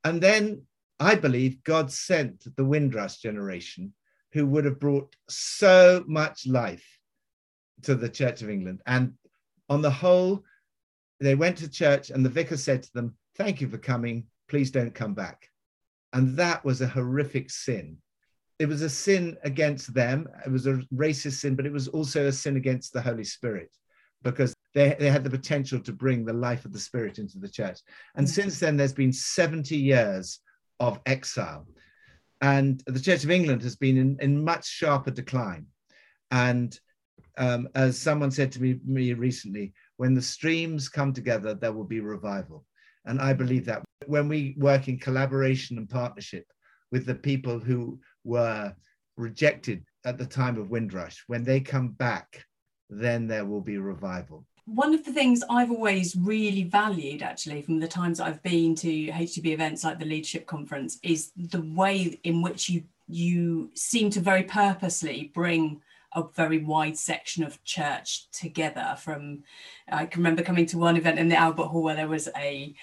[0.05, 0.63] And then
[1.01, 3.95] I believe God sent the Windrush generation
[4.33, 6.87] who would have brought so much life
[7.83, 8.81] to the Church of England.
[8.87, 9.15] And
[9.69, 10.45] on the whole,
[11.21, 14.27] they went to church and the vicar said to them, Thank you for coming.
[14.49, 15.49] Please don't come back.
[16.13, 17.97] And that was a horrific sin.
[18.61, 20.29] It was a sin against them.
[20.47, 23.71] It was a racist sin, but it was also a sin against the Holy Spirit
[24.23, 27.49] because they, they had the potential to bring the life of the Spirit into the
[27.49, 27.81] church.
[28.15, 30.41] And since then, there's been 70 years
[30.79, 31.67] of exile.
[32.41, 35.67] And the Church of England has been in, in much sharper decline.
[36.31, 36.79] And
[37.39, 41.85] um, as someone said to me, me recently, when the streams come together, there will
[41.85, 42.65] be revival.
[43.07, 46.47] And I believe that when we work in collaboration and partnership
[46.91, 48.75] with the people who were
[49.17, 52.45] rejected at the time of Windrush, when they come back,
[52.89, 54.47] then there will be revival.
[54.67, 59.09] one of the things I've always really valued, actually, from the times I've been to
[59.09, 64.21] HTB events like the Leadership Conference, is the way in which you you seem to
[64.21, 65.83] very purposely bring
[66.15, 68.97] a very wide section of church together.
[68.99, 69.45] From
[69.91, 72.75] I can remember coming to one event in the Albert Hall where there was a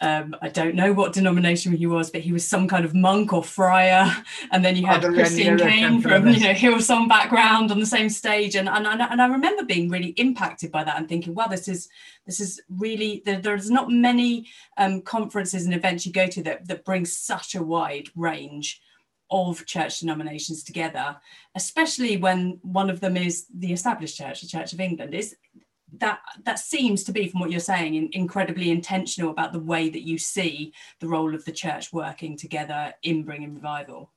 [0.00, 3.32] um, I don't know what denomination he was, but he was some kind of monk
[3.32, 4.12] or friar.
[4.50, 8.56] And then you had Christine Caine from you know Hillsong background on the same stage,
[8.56, 11.88] and and, and I remember being really impacted by that and thinking, wow, this is
[12.26, 16.66] this is really there, there's not many um, conferences and events you go to that
[16.66, 18.82] that bring such a wide range
[19.30, 21.16] of church denominations together,
[21.54, 25.14] especially when one of them is the established church, the Church of England.
[25.14, 25.36] Is
[26.00, 29.88] that that seems to be from what you're saying in, incredibly intentional about the way
[29.88, 34.12] that you see the role of the church working together in bringing revival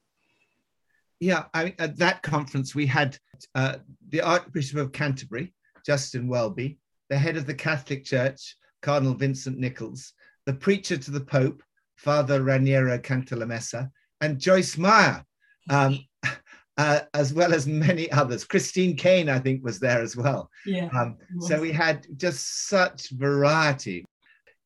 [1.20, 3.18] yeah I, at that conference we had
[3.56, 3.78] uh,
[4.10, 5.54] the archbishop of canterbury
[5.86, 10.14] justin welby the head of the catholic church cardinal vincent nichols
[10.46, 11.62] the preacher to the pope
[11.96, 13.90] father raniero cantalamessa
[14.22, 15.24] and joyce meyer
[15.70, 16.00] um,
[16.78, 18.44] uh, as well as many others.
[18.44, 20.50] Christine Caine, I think, was there as well.
[20.66, 20.90] Yeah.
[20.98, 24.06] Um, so we had just such variety.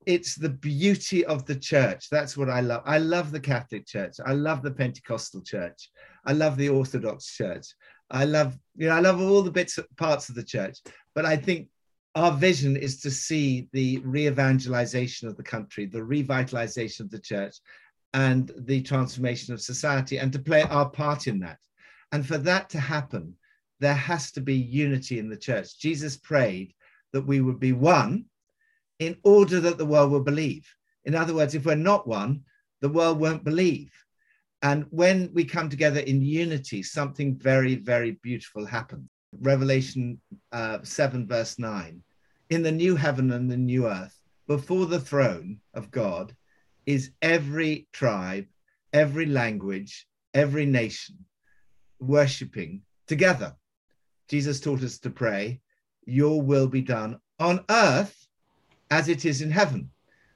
[0.06, 2.10] It's the beauty of the church.
[2.10, 2.82] That's what I love.
[2.86, 4.16] I love the Catholic Church.
[4.26, 5.90] I love the Pentecostal Church.
[6.26, 7.68] I love the Orthodox Church.
[8.10, 10.80] I love, you know, I love all the bits parts of the church.
[11.16, 11.70] But I think
[12.16, 17.56] our vision is to see the re-evangelization of the country, the revitalization of the church,
[18.14, 21.60] and the transformation of society, and to play our part in that.
[22.12, 23.36] And for that to happen,
[23.80, 25.80] there has to be unity in the church.
[25.80, 26.74] Jesus prayed
[27.14, 28.26] that we would be one
[29.00, 30.68] in order that the world will believe.
[31.06, 32.42] In other words, if we're not one,
[32.82, 33.92] the world won't believe.
[34.62, 39.10] And when we come together in unity, something very, very beautiful happens.
[39.40, 40.20] Revelation
[40.52, 42.04] uh, 7, verse 9
[42.50, 46.36] In the new heaven and the new earth, before the throne of God,
[46.86, 48.46] is every tribe,
[48.94, 51.18] every language, every nation
[52.00, 53.56] worshipping together.
[54.28, 55.62] Jesus taught us to pray,
[56.06, 58.28] Your will be done on earth
[58.90, 59.90] as it is in heaven.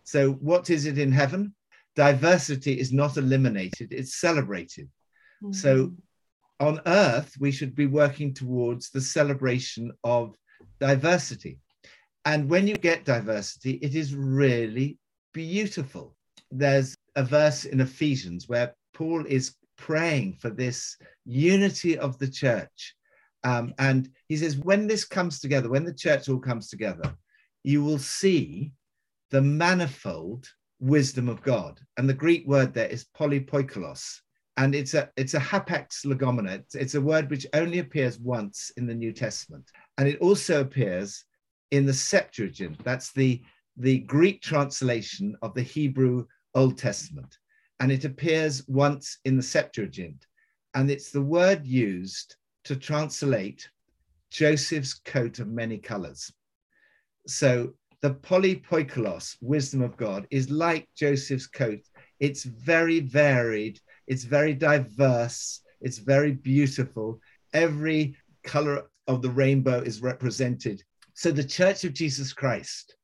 [0.03, 1.53] So, what is it in heaven?
[1.95, 4.89] Diversity is not eliminated, it's celebrated.
[5.43, 5.53] Mm-hmm.
[5.53, 5.93] So,
[6.59, 10.35] on earth, we should be working towards the celebration of
[10.79, 11.59] diversity.
[12.23, 14.97] And when you get diversity, it is really
[15.33, 16.14] beautiful.
[16.57, 22.95] There's a verse in Ephesians where Paul is praying for this unity of the church.
[23.43, 27.13] Um, and he says, when this comes together, when the church all comes together,
[27.63, 28.73] you will see
[29.31, 30.47] the manifold
[30.79, 31.79] wisdom of God.
[31.97, 34.21] And the Greek word there is polypoikilos.
[34.57, 36.51] And it's a it's a hapax legomena.
[36.59, 39.69] It's, it's a word which only appears once in the New Testament.
[39.97, 41.25] And it also appears
[41.71, 42.81] in the Septuagint.
[42.83, 43.41] That's the,
[43.75, 47.37] the Greek translation of the Hebrew Old Testament
[47.79, 50.25] and it appears once in the Septuagint.
[50.73, 53.69] And it's the word used to translate
[54.31, 56.31] Joseph's coat of many colors.
[57.27, 61.81] So the polypoikilos, wisdom of God, is like Joseph's coat.
[62.19, 67.19] It's very varied, it's very diverse, it's very beautiful.
[67.53, 70.83] Every color of the rainbow is represented.
[71.13, 72.95] So the Church of Jesus Christ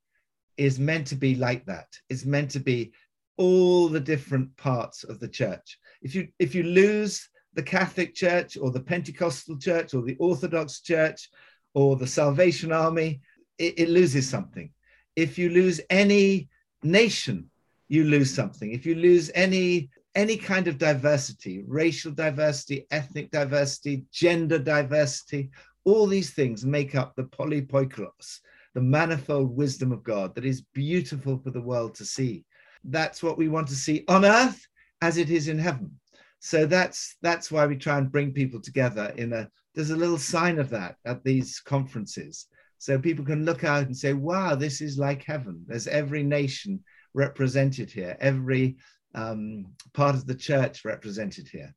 [0.57, 1.87] is meant to be like that.
[2.09, 2.91] It's meant to be
[3.41, 5.79] all the different parts of the church.
[6.03, 10.81] If you if you lose the Catholic Church or the Pentecostal Church or the Orthodox
[10.81, 11.27] Church
[11.73, 13.19] or the Salvation Army,
[13.57, 14.69] it, it loses something.
[15.15, 16.49] If you lose any
[16.83, 17.49] nation,
[17.87, 18.71] you lose something.
[18.73, 25.49] If you lose any any kind of diversity, racial diversity, ethnic diversity, gender diversity,
[25.83, 28.41] all these things make up the polypoikilos,
[28.75, 32.45] the manifold wisdom of God that is beautiful for the world to see
[32.83, 34.65] that's what we want to see on earth
[35.01, 35.91] as it is in heaven.
[36.39, 40.17] So that's that's why we try and bring people together in a there's a little
[40.17, 42.47] sign of that at these conferences.
[42.77, 45.63] So people can look out and say, wow, this is like heaven.
[45.67, 48.77] There's every nation represented here, every
[49.13, 51.73] um, part of the church represented here.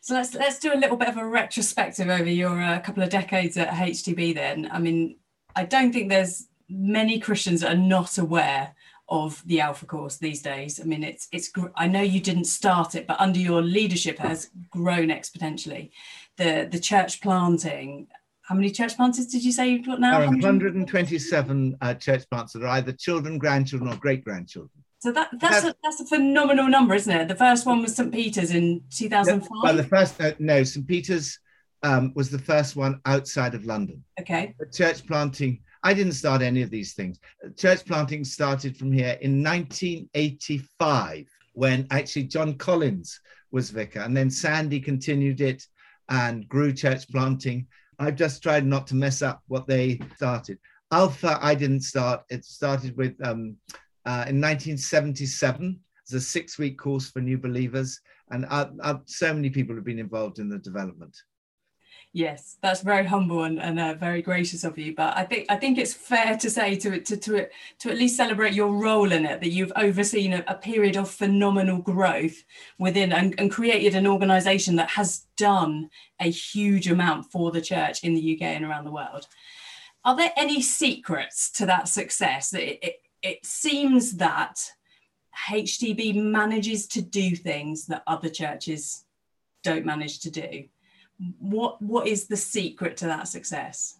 [0.00, 3.10] So let's let's do a little bit of a retrospective over your uh, couple of
[3.10, 4.34] decades at HTB.
[4.34, 5.18] Then, I mean,
[5.54, 8.74] I don't think there's many Christians that are not aware
[9.08, 10.80] of the Alpha course these days.
[10.80, 11.50] I mean, it's it's.
[11.74, 15.90] I know you didn't start it, but under your leadership it has grown exponentially.
[16.36, 18.08] The the church planting.
[18.42, 20.20] How many church planters did you say you've got now?
[20.20, 24.70] There are 127 uh, church plants that are either children, grandchildren, or great grandchildren.
[25.00, 27.28] So that that's a, that's a phenomenal number, isn't it?
[27.28, 29.48] The first one was St Peter's in 2005.
[29.62, 31.38] Well, the first uh, no, St Peter's
[31.82, 34.02] um, was the first one outside of London.
[34.20, 34.54] Okay.
[34.58, 37.18] The church planting I didn't start any of these things.
[37.56, 43.20] Church planting started from here in 1985 when actually John Collins
[43.50, 45.66] was vicar, and then Sandy continued it
[46.08, 47.66] and grew church planting.
[47.98, 50.58] I've just tried not to mess up what they started.
[50.90, 52.22] Alpha, I didn't start.
[52.30, 53.56] It started with um,
[54.06, 58.00] uh, in 1977 as a six-week course for new believers,
[58.30, 61.16] and uh, uh, so many people have been involved in the development.
[62.14, 64.94] Yes, that's very humble and, and uh, very gracious of you.
[64.94, 67.48] But I think I think it's fair to say to to to
[67.80, 71.10] to at least celebrate your role in it that you've overseen a, a period of
[71.10, 72.44] phenomenal growth
[72.78, 78.02] within and, and created an organisation that has done a huge amount for the church
[78.02, 79.26] in the UK and around the world.
[80.04, 82.54] Are there any secrets to that success?
[82.54, 84.58] It, it, it seems that
[85.50, 89.04] HTB manages to do things that other churches
[89.62, 90.64] don't manage to do
[91.38, 93.98] what what is the secret to that success?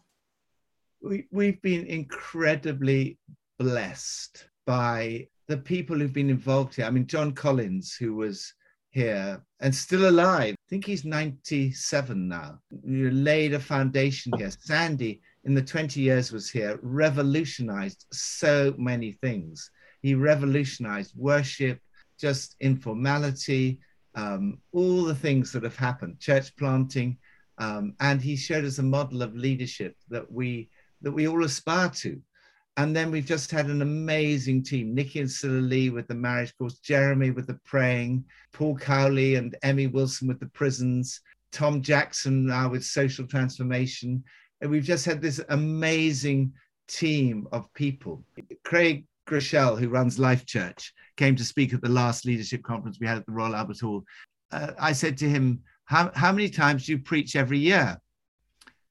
[1.02, 3.18] We, we've been incredibly
[3.58, 6.84] blessed by the people who've been involved here.
[6.86, 8.52] I mean john collins who was
[8.90, 10.54] here and still alive.
[10.54, 12.58] I think he's 97 now.
[12.84, 14.50] You laid a foundation here.
[14.50, 19.70] Sandy in the 20 years was here revolutionized so many things.
[20.02, 21.80] He revolutionized worship
[22.18, 23.80] just informality
[24.18, 27.16] um, all the things that have happened, church planting,
[27.58, 30.70] um, and he showed us a model of leadership that we
[31.02, 32.20] that we all aspire to.
[32.76, 36.52] And then we've just had an amazing team: Nicky and Sila Lee with the marriage
[36.58, 41.20] course, Jeremy with the praying, Paul Cowley and Emmy Wilson with the prisons,
[41.52, 44.24] Tom Jackson now with social transformation.
[44.60, 46.52] And we've just had this amazing
[46.88, 48.24] team of people.
[48.64, 53.06] Craig Groeschel, who runs Life Church, came to speak at the last leadership conference we
[53.06, 54.02] had at the Royal Albert Hall.
[54.50, 58.00] Uh, I said to him, how, how many times do you preach every year?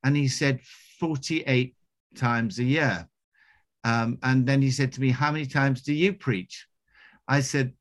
[0.03, 0.61] And he said,
[0.99, 1.75] 48
[2.15, 3.07] times a year.
[3.83, 6.67] Um, and then he said to me, How many times do you preach?
[7.27, 7.73] I said,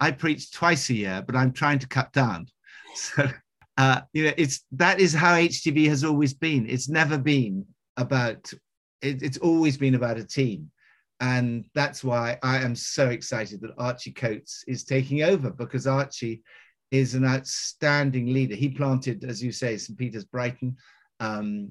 [0.00, 2.46] I preach twice a year, but I'm trying to cut down.
[2.94, 3.28] So,
[3.76, 6.68] uh, you know, it's that is how HTB has always been.
[6.68, 7.64] It's never been
[7.96, 8.52] about,
[9.02, 10.72] it, it's always been about a team.
[11.20, 16.42] And that's why I am so excited that Archie Coates is taking over because Archie
[16.90, 18.54] is an outstanding leader.
[18.54, 19.98] He planted, as you say, St.
[19.98, 20.76] Peter's Brighton
[21.20, 21.70] um,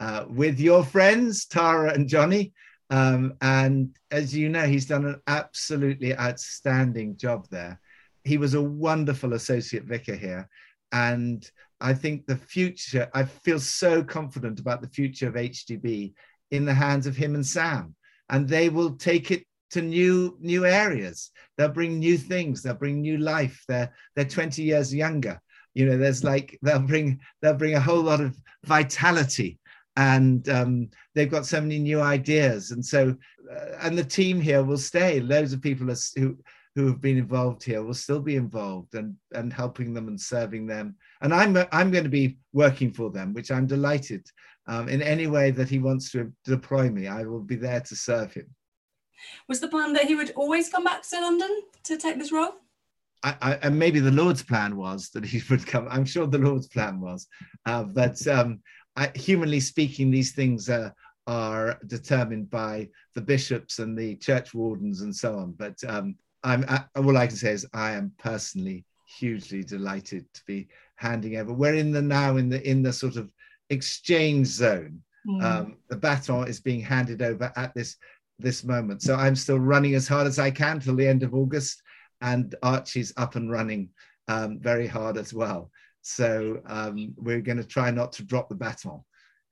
[0.00, 2.52] uh, with your friends, Tara and Johnny.
[2.90, 7.80] Um, and as you know, he's done an absolutely outstanding job there.
[8.24, 10.48] He was a wonderful associate vicar here.
[10.90, 11.48] And
[11.80, 16.14] I think the future, I feel so confident about the future of HTB
[16.50, 17.94] in the hands of him and Sam
[18.30, 21.30] and they will take it to new new areas.
[21.56, 22.62] They'll bring new things.
[22.62, 23.64] They'll bring new life.
[23.68, 25.40] They're they're 20 years younger.
[25.74, 29.58] You know there's like they'll bring they'll bring a whole lot of vitality
[29.96, 32.70] and um, they've got so many new ideas.
[32.70, 33.14] And so
[33.50, 35.20] uh, and the team here will stay.
[35.20, 36.38] Loads of people are, who
[36.74, 40.66] who have been involved here will still be involved and and helping them and serving
[40.66, 40.96] them.
[41.20, 44.24] And i'm i'm going to be working for them which i'm delighted
[44.68, 47.96] um, in any way that he wants to deploy me, I will be there to
[47.96, 48.46] serve him.
[49.48, 52.52] Was the plan that he would always come back to London to take this role?
[53.24, 55.88] I, I, and maybe the Lord's plan was that he would come.
[55.90, 57.26] I'm sure the Lord's plan was,
[57.66, 58.60] uh, but um,
[58.94, 60.94] I, humanly speaking, these things are,
[61.26, 65.52] are determined by the bishops and the church wardens and so on.
[65.52, 66.14] But um,
[66.44, 68.84] I'm I, all I can say is I am personally
[69.18, 71.52] hugely delighted to be handing over.
[71.52, 73.30] We're in the now in the in the sort of
[73.70, 75.02] exchange zone.
[75.26, 75.42] Mm.
[75.42, 77.96] Um, the baton is being handed over at this
[78.38, 79.02] this moment.
[79.02, 81.82] So I'm still running as hard as I can till the end of August,
[82.20, 83.90] and Archie's up and running
[84.28, 85.70] um, very hard as well.
[86.02, 89.02] So um, we're going to try not to drop the baton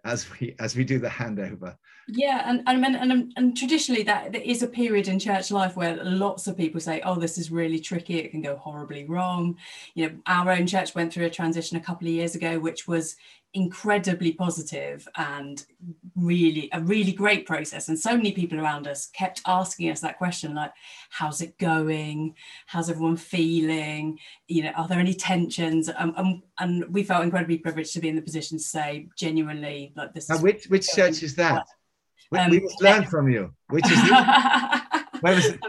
[0.04, 1.76] as we as we do the handover.
[2.08, 5.96] Yeah, and and and, and traditionally that there is a period in church life where
[6.04, 8.18] lots of people say, "Oh, this is really tricky.
[8.18, 9.56] It can go horribly wrong."
[9.94, 12.86] You know, our own church went through a transition a couple of years ago, which
[12.86, 13.16] was
[13.54, 15.64] incredibly positive and
[16.14, 17.88] really a really great process.
[17.88, 20.72] And so many people around us kept asking us that question like
[21.10, 22.34] how's it going?
[22.66, 24.18] How's everyone feeling?
[24.46, 25.88] You know are there any tensions?
[25.96, 29.92] Um, um, and we felt incredibly privileged to be in the position to say genuinely
[29.96, 31.66] like this now, which which church is that?
[32.36, 33.54] um, we must learn from you.
[33.68, 33.98] Which is
[35.20, 35.60] where was it?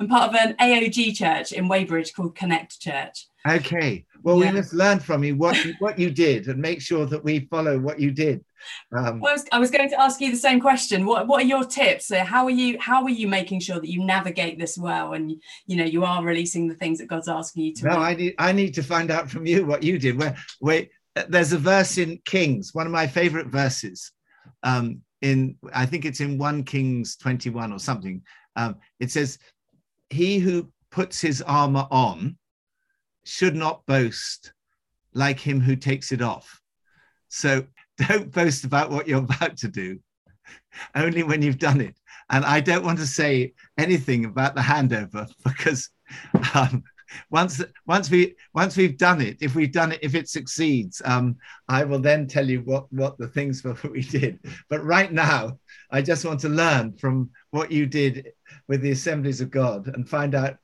[0.00, 3.28] I'm part of an AOG church in Weybridge called Connect Church.
[3.46, 4.04] Okay.
[4.26, 4.50] Well, yeah.
[4.50, 7.46] we must learn from you what you, what you did and make sure that we
[7.48, 8.44] follow what you did.
[8.90, 11.06] Um, well, I, was, I was going to ask you the same question.
[11.06, 12.12] What What are your tips?
[12.12, 15.30] How are you How are you making sure that you navigate this well, and
[15.68, 17.84] you know you are releasing the things that God's asking you to?
[17.86, 20.18] No, I need I need to find out from you what you did.
[20.18, 20.90] Where wait,
[21.28, 24.10] there's a verse in Kings, one of my favorite verses.
[24.64, 28.22] Um, in I think it's in 1 Kings 21 or something.
[28.56, 29.38] Um, it says,
[30.10, 32.38] He who puts his armor on
[33.26, 34.52] should not boast
[35.12, 36.60] like him who takes it off.
[37.28, 37.66] So
[38.08, 40.00] don't boast about what you're about to do,
[40.94, 41.96] only when you've done it.
[42.30, 45.90] And I don't want to say anything about the handover because
[46.54, 46.82] um,
[47.30, 51.36] once once we once we've done it, if we've done it, if it succeeds, um,
[51.68, 54.40] I will then tell you what what the things were we did.
[54.68, 55.58] But right now,
[55.90, 58.32] I just want to learn from what you did
[58.68, 60.56] with the Assemblies of God and find out.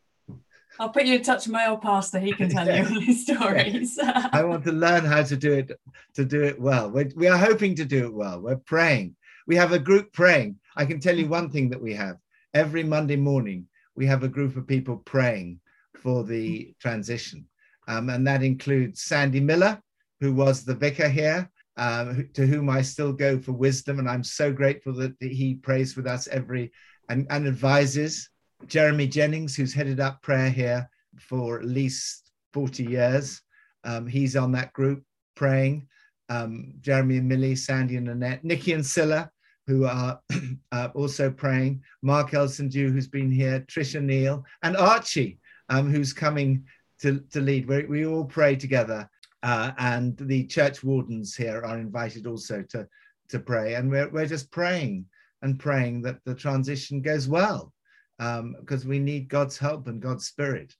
[0.78, 2.18] I'll put you in touch with my old pastor.
[2.18, 3.98] He can tell you all these stories.
[3.98, 5.72] I want to learn how to do it
[6.14, 6.90] to do it well.
[6.90, 8.40] We're, we are hoping to do it well.
[8.40, 9.16] We're praying.
[9.46, 10.56] We have a group praying.
[10.76, 12.16] I can tell you one thing that we have
[12.54, 13.66] every Monday morning.
[13.94, 15.60] We have a group of people praying
[15.96, 17.46] for the transition.
[17.88, 19.80] Um, and that includes Sandy Miller,
[20.20, 23.98] who was the vicar here, um, to whom I still go for wisdom.
[23.98, 26.72] And I'm so grateful that he prays with us every
[27.08, 28.30] and, and advises.
[28.66, 30.88] Jeremy Jennings, who's headed up prayer here
[31.18, 33.42] for at least 40 years.
[33.84, 35.02] Um, he's on that group
[35.34, 35.88] praying.
[36.28, 39.30] Um, Jeremy and Millie, Sandy and Annette, Nicky and Sila,
[39.66, 40.20] who are
[40.72, 45.38] uh, also praying, Mark Elsdon-Dew, who's been here, Tricia Neill, and Archie,
[45.68, 46.64] um, who's coming
[47.00, 47.66] to, to lead.
[47.66, 49.08] We, we all pray together,
[49.42, 52.88] uh, and the church wardens here are invited also to,
[53.28, 53.74] to pray.
[53.74, 55.06] And we're, we're just praying
[55.42, 57.72] and praying that the transition goes well,
[58.18, 60.74] because um, we need God's help and God's spirit.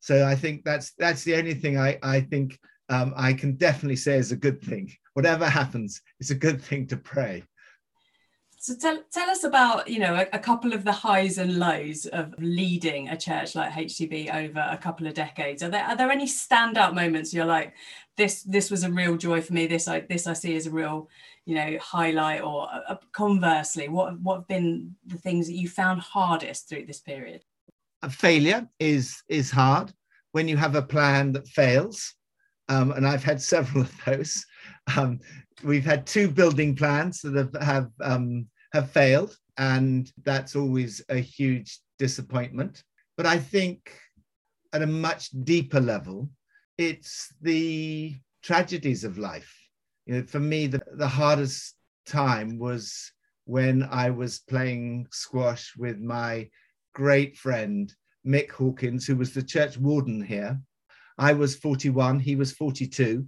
[0.00, 2.58] So I think that's that's the only thing I, I think
[2.88, 4.92] um, I can definitely say is a good thing.
[5.14, 7.42] Whatever happens, it's a good thing to pray.
[8.64, 12.06] So tell, tell us about, you know, a, a, couple of the highs and lows
[12.06, 15.62] of leading a church like HTB over a couple of decades.
[15.62, 17.74] Are there are there any standout moments you're like,
[18.16, 19.66] this this was a real joy for me.
[19.66, 21.10] This I this I see as a real,
[21.44, 22.40] you know, highlight.
[22.40, 27.00] Or uh, conversely, what what have been the things that you found hardest through this
[27.00, 27.44] period?
[28.00, 29.92] A failure is is hard
[30.32, 32.14] when you have a plan that fails,
[32.70, 34.46] um, and I've had several of those.
[34.96, 35.20] Um,
[35.62, 41.18] we've had two building plans that have, have um, have failed, and that's always a
[41.18, 42.82] huge disappointment.
[43.16, 43.96] But I think
[44.72, 46.28] at a much deeper level,
[46.76, 49.54] it's the tragedies of life.
[50.06, 53.12] You know, for me, the, the hardest time was
[53.44, 56.50] when I was playing squash with my
[56.94, 57.94] great friend
[58.26, 60.60] Mick Hawkins, who was the church warden here.
[61.16, 63.24] I was 41, he was 42,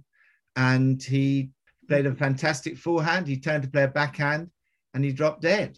[0.57, 1.51] and he
[1.87, 3.27] played a fantastic forehand.
[3.27, 4.49] He turned to play a backhand,
[4.97, 5.77] and he dropped dead.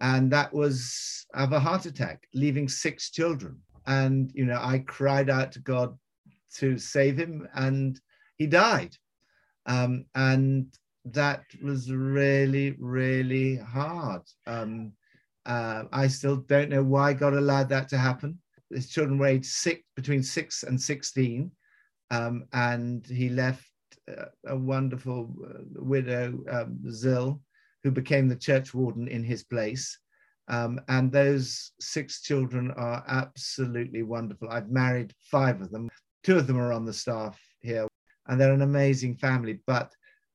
[0.00, 3.60] And that was of a heart attack, leaving six children.
[3.86, 5.96] And, you know, I cried out to God
[6.56, 8.00] to save him, and
[8.38, 8.96] he died.
[9.66, 10.66] Um, and
[11.04, 14.22] that was really, really hard.
[14.48, 14.94] Um,
[15.46, 18.36] uh, I still don't know why God allowed that to happen.
[18.74, 21.52] His children were aged six, between six and 16,
[22.10, 23.70] um, and he left
[24.10, 27.38] uh, a wonderful uh, widow, um, Zill,
[27.86, 29.96] who became the church warden in his place.
[30.48, 34.48] Um, and those six children are absolutely wonderful.
[34.50, 35.88] I've married five of them.
[36.24, 37.86] Two of them are on the staff here,
[38.26, 39.60] and they're an amazing family.
[39.68, 39.92] But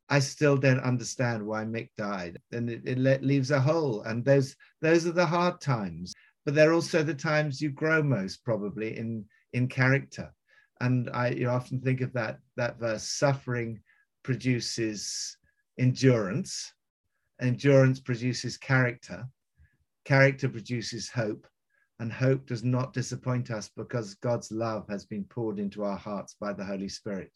[0.08, 4.04] I still don't understand why Mick died, and it, it leaves a hole.
[4.04, 6.14] And those those are the hard times,
[6.45, 10.32] but they're also the times you grow most, probably in in character.
[10.80, 13.82] And I you often think of that that verse: suffering
[14.24, 15.36] produces
[15.78, 16.72] endurance,
[17.42, 19.26] endurance produces character,
[20.06, 21.48] character produces hope,
[22.00, 26.36] and hope does not disappoint us because God's love has been poured into our hearts
[26.39, 27.32] by the Holy Spirit.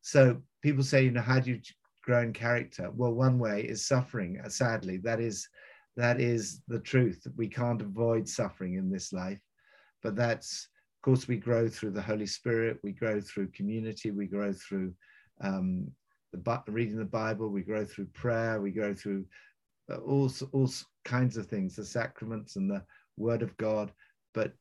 [0.00, 1.60] So people say, you know, how do you
[2.02, 2.90] grow in character?
[2.90, 4.40] Well, one way is suffering.
[4.42, 5.46] Uh, sadly, that is
[5.96, 7.26] that is the truth.
[7.36, 9.40] We can't avoid suffering in this life,
[10.02, 12.78] but that's of course we grow through the Holy Spirit.
[12.82, 14.10] We grow through community.
[14.10, 14.94] We grow through
[15.42, 15.90] um,
[16.32, 19.24] the reading the Bible, we grow through prayer, we go through
[19.90, 20.70] uh, all, all
[21.04, 22.82] kinds of things, the sacraments and the
[23.16, 23.92] word of God.
[24.34, 24.52] But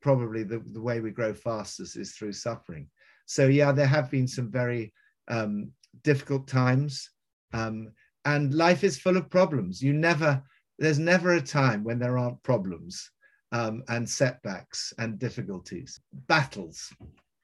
[0.00, 2.88] probably the, the way we grow fastest is through suffering.
[3.26, 4.92] So, yeah, there have been some very
[5.28, 5.70] um,
[6.02, 7.10] difficult times.
[7.52, 7.92] Um,
[8.24, 9.82] and life is full of problems.
[9.82, 10.42] You never,
[10.78, 13.10] there's never a time when there aren't problems
[13.52, 16.92] um, and setbacks and difficulties, battles.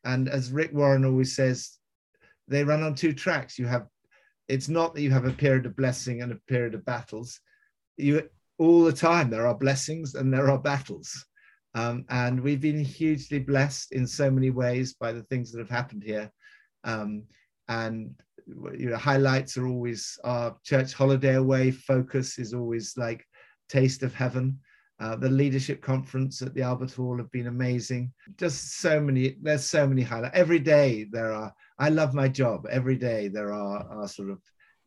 [0.05, 1.79] And as Rick Warren always says,
[2.49, 3.59] they run on two tracks.
[3.59, 3.87] You have
[4.49, 7.41] it's not that you have a period of blessing and a period of battles.
[7.97, 8.29] You
[8.59, 11.27] all the time there are blessings and there are battles.
[11.75, 15.69] Um, and we've been hugely blessed in so many ways by the things that have
[15.69, 16.31] happened here.
[16.85, 17.25] Um,
[17.69, 18.15] and
[18.47, 23.27] you know, highlights are always our church holiday away focus is always like
[23.69, 24.59] taste of heaven.
[24.99, 28.13] Uh, the leadership conference at the Albert Hall have been amazing.
[28.39, 30.37] Just so many, there's so many highlights.
[30.37, 32.67] Every day there are, I love my job.
[32.71, 34.41] Every day there are, are sort of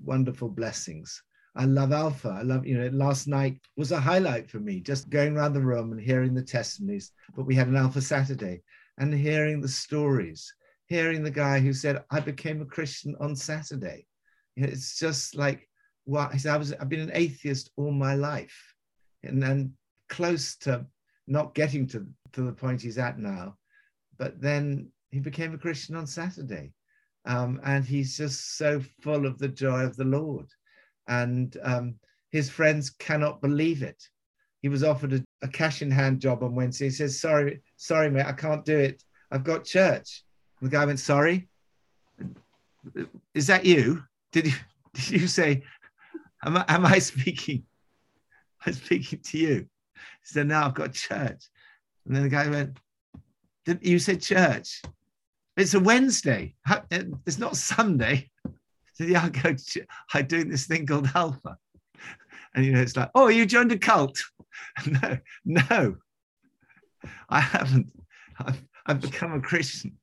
[0.03, 1.21] wonderful blessings.
[1.55, 2.29] I love Alpha.
[2.29, 5.61] I love, you know, last night was a highlight for me, just going around the
[5.61, 7.11] room and hearing the testimonies.
[7.35, 8.63] But we had an Alpha Saturday
[8.97, 10.51] and hearing the stories,
[10.87, 14.07] hearing the guy who said, I became a Christian on Saturday.
[14.55, 15.67] You know, it's just like,
[16.05, 18.73] what he said, I was, I've been an atheist all my life
[19.23, 19.73] and then
[20.09, 20.85] close to
[21.27, 23.55] not getting to, to the point he's at now.
[24.17, 26.73] But then he became a Christian on Saturday.
[27.25, 30.47] Um, and he's just so full of the joy of the Lord.
[31.07, 31.95] And um,
[32.31, 34.01] his friends cannot believe it.
[34.61, 36.85] He was offered a, a, cash in hand job on Wednesday.
[36.85, 39.03] He says, Sorry, sorry, mate, I can't do it.
[39.31, 40.23] I've got church.
[40.59, 41.47] And the guy went, Sorry?
[43.33, 44.03] Is that you?
[44.31, 44.53] Did you,
[44.93, 45.63] did you say,
[46.43, 47.63] Am I, am I speaking?
[48.65, 49.67] I'm speaking to you.
[50.21, 51.43] He said, No, I've got church.
[52.05, 52.77] And then the guy went,
[53.65, 54.81] Did you say church?
[55.57, 56.55] It's a Wednesday.
[56.91, 58.29] It's not Sunday.
[58.95, 59.55] So yeah, I go.
[60.13, 61.57] I'm doing this thing called Alpha,
[62.53, 64.21] and you know, it's like, oh, you joined a cult?
[64.85, 65.95] no, no,
[67.29, 67.93] I haven't.
[68.39, 69.97] I've, I've become a Christian.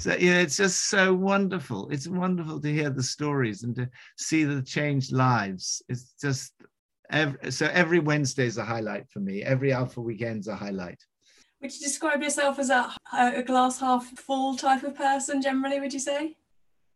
[0.00, 1.88] So you know, it's just so wonderful.
[1.90, 3.88] It's wonderful to hear the stories and to
[4.18, 5.80] see the changed lives.
[5.88, 6.52] It's just
[7.12, 9.42] every, so every Wednesday is a highlight for me.
[9.42, 11.00] Every Alpha weekend's a highlight.
[11.60, 15.92] Would you describe yourself as a, a glass half full type of person generally, would
[15.92, 16.36] you say?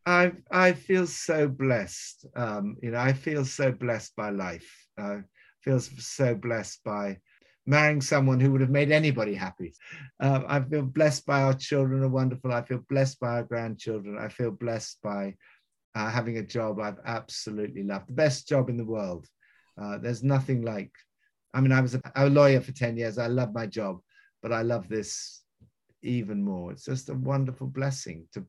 [0.07, 2.27] I I feel so blessed.
[2.35, 4.87] Um, you know, I feel so blessed by life.
[4.99, 5.23] I
[5.63, 7.19] feel so blessed by
[7.67, 9.75] marrying someone who would have made anybody happy.
[10.21, 12.53] Uh, I feel blessed by our children are wonderful.
[12.53, 14.17] I feel blessed by our grandchildren.
[14.19, 15.35] I feel blessed by
[15.97, 19.27] uh, having a job I've absolutely loved, the best job in the world.
[19.81, 20.93] Uh, there's nothing like.
[21.55, 23.19] I mean, I was a, a lawyer for ten years.
[23.19, 24.01] I love my job,
[24.43, 25.43] but I love this
[26.03, 26.73] even more.
[26.73, 28.45] It's just a wonderful blessing to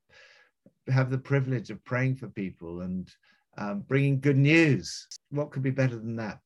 [0.89, 3.09] have the privilege of praying for people and
[3.57, 5.07] um, bringing good news.
[5.29, 6.39] What could be better than that?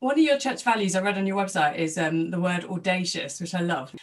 [0.00, 3.40] One of your church values I read on your website is um, the word audacious,
[3.40, 3.94] which I love.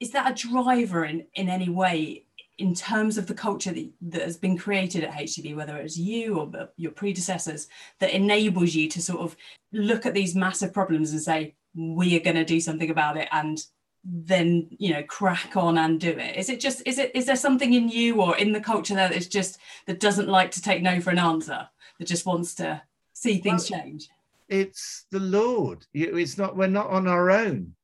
[0.00, 2.24] Is that a driver in, in any way
[2.58, 6.38] in terms of the culture that, that has been created at HTB, whether it's you
[6.38, 7.68] or your predecessors,
[8.00, 9.36] that enables you to sort of
[9.72, 13.28] look at these massive problems and say, we are going to do something about it
[13.32, 13.64] and
[14.04, 16.36] then you know crack on and do it.
[16.36, 19.08] Is it just is it is there something in you or in the culture there
[19.08, 22.80] that's just that doesn't like to take no for an answer that just wants to
[23.12, 24.08] see things well, change?
[24.48, 25.86] it's the lord.
[25.92, 27.74] It's not we're not on our own.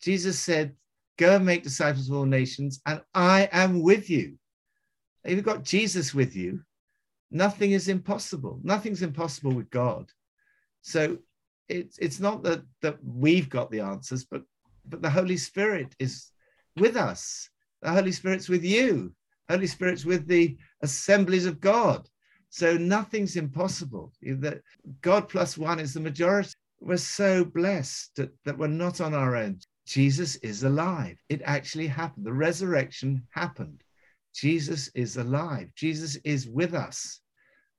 [0.00, 0.74] Jesus said
[1.20, 4.36] go and make disciples of all nations and i am with you
[5.24, 6.60] if you've got jesus with you
[7.30, 10.06] nothing is impossible nothing's impossible with god
[10.82, 11.18] so
[11.68, 14.42] it's it's not that that we've got the answers but
[14.90, 16.30] but the Holy Spirit is
[16.76, 17.48] with us.
[17.82, 19.14] The Holy Spirit's with you.
[19.48, 22.08] Holy Spirit's with the assemblies of God.
[22.50, 24.12] So nothing's impossible.
[24.22, 24.60] That
[25.00, 26.50] God plus one is the majority.
[26.80, 29.60] We're so blessed that, that we're not on our own.
[29.86, 31.18] Jesus is alive.
[31.28, 32.26] It actually happened.
[32.26, 33.82] The resurrection happened.
[34.34, 35.68] Jesus is alive.
[35.74, 37.20] Jesus is with us.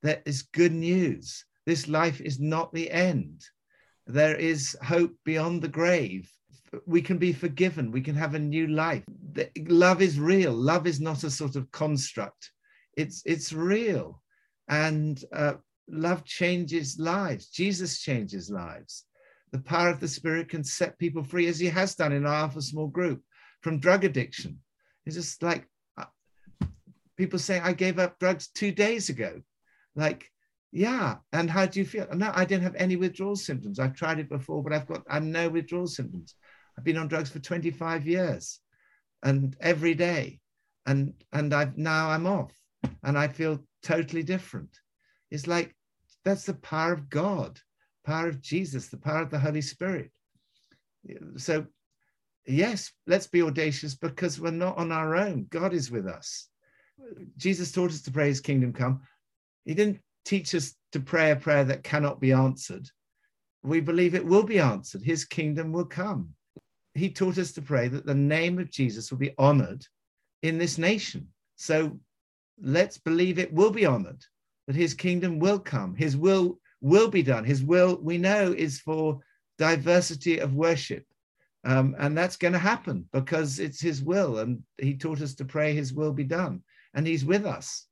[0.04, 1.46] That is good news.
[1.66, 3.44] This life is not the end.
[4.08, 6.30] There is hope beyond the grave
[6.86, 7.92] we can be forgiven.
[7.92, 9.04] We can have a new life.
[9.68, 10.54] Love is real.
[10.54, 12.52] Love is not a sort of construct.
[12.98, 14.22] It's it's real,
[14.68, 15.54] and uh,
[15.90, 17.48] love changes lives.
[17.48, 19.06] Jesus changes lives.
[19.52, 22.34] The power of the Spirit can set people free, as He has done in our
[22.34, 23.22] Alpha small group,
[23.62, 24.60] from drug addiction.
[25.06, 26.06] It's just like uh,
[27.18, 29.42] people saying, "I gave up drugs two days ago."
[29.96, 30.32] Like,
[30.72, 31.18] yeah.
[31.34, 32.08] And how do you feel?
[32.14, 33.80] No, I don't have any withdrawal symptoms.
[33.80, 36.36] I've tried it before, but I've got I no withdrawal symptoms.
[36.78, 38.60] I've been on drugs for 25 years
[39.24, 40.40] and every day.
[40.86, 42.52] And and I've now I'm off
[43.04, 44.80] and I feel totally different.
[45.30, 45.76] It's like
[46.26, 47.60] that's the power of God,
[48.06, 50.12] power of Jesus, the power of the Holy Spirit.
[51.38, 51.66] So
[52.46, 55.48] yes, let's be audacious because we're not on our own.
[55.50, 56.48] God is with us.
[57.38, 59.02] Jesus taught us to pray his kingdom come.
[59.66, 62.88] He didn't teach us to pray a prayer that cannot be answered.
[63.64, 65.02] We believe it will be answered.
[65.04, 66.36] His kingdom will come
[66.94, 69.86] he taught us to pray that the name of Jesus will be honored
[70.42, 71.28] in this nation.
[71.56, 72.00] So
[72.62, 74.24] let's believe it will be honored,
[74.68, 77.46] that his kingdom will come, his will will be done.
[77.46, 79.20] His will, we know, is for
[79.58, 81.06] diversity of worship.
[81.64, 84.40] Um, and that's going to happen because it's his will.
[84.40, 86.64] And he taught us to pray his will be done.
[86.94, 87.86] And he's with us.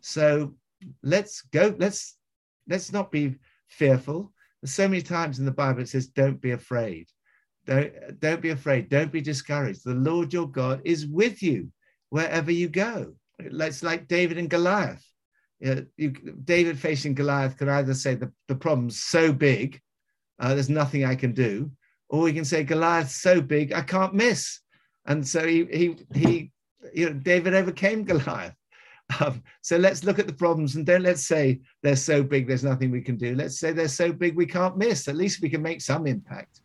[0.00, 0.54] So
[1.02, 1.74] let's go.
[1.78, 2.16] Let's
[2.68, 3.34] let's not be
[3.66, 4.32] fearful.
[4.62, 7.08] There's so many times in the Bible it says, "Don't be afraid."
[7.66, 8.88] Don't, don't be afraid.
[8.88, 9.84] Don't be discouraged.
[9.84, 11.70] The Lord your God is with you
[12.08, 13.12] wherever you go.
[13.38, 15.04] It's like David and Goliath.
[15.60, 16.10] You
[16.44, 19.80] David facing Goliath could either say the, the problem's so big,
[20.38, 21.70] uh, there's nothing I can do,
[22.08, 24.60] or we can say Goliath's so big, I can't miss.
[25.06, 26.52] And so he, he, he
[26.92, 28.54] you know, David overcame Goliath.
[29.20, 32.62] Um, so let's look at the problems and don't let's say they're so big, there's
[32.62, 33.34] nothing we can do.
[33.34, 35.08] Let's say they're so big, we can't miss.
[35.08, 36.60] At least we can make some impact.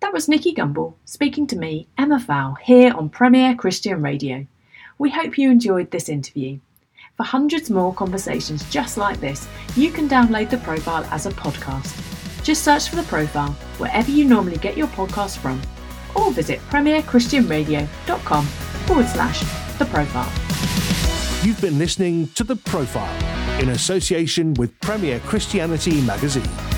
[0.00, 4.48] That was Nicky Gumbel speaking to me, Emma Fowle, here on Premier Christian Radio.
[4.98, 6.58] We hope you enjoyed this interview.
[7.20, 9.46] For hundreds more conversations just like this,
[9.76, 11.94] you can download the profile as a podcast.
[12.42, 15.60] Just search for the profile wherever you normally get your podcast from,
[16.14, 18.46] or visit premierchristianradio.com
[18.86, 19.40] forward slash
[19.76, 20.32] the profile.
[21.44, 26.69] You've been listening to The Profile in association with Premier Christianity Magazine.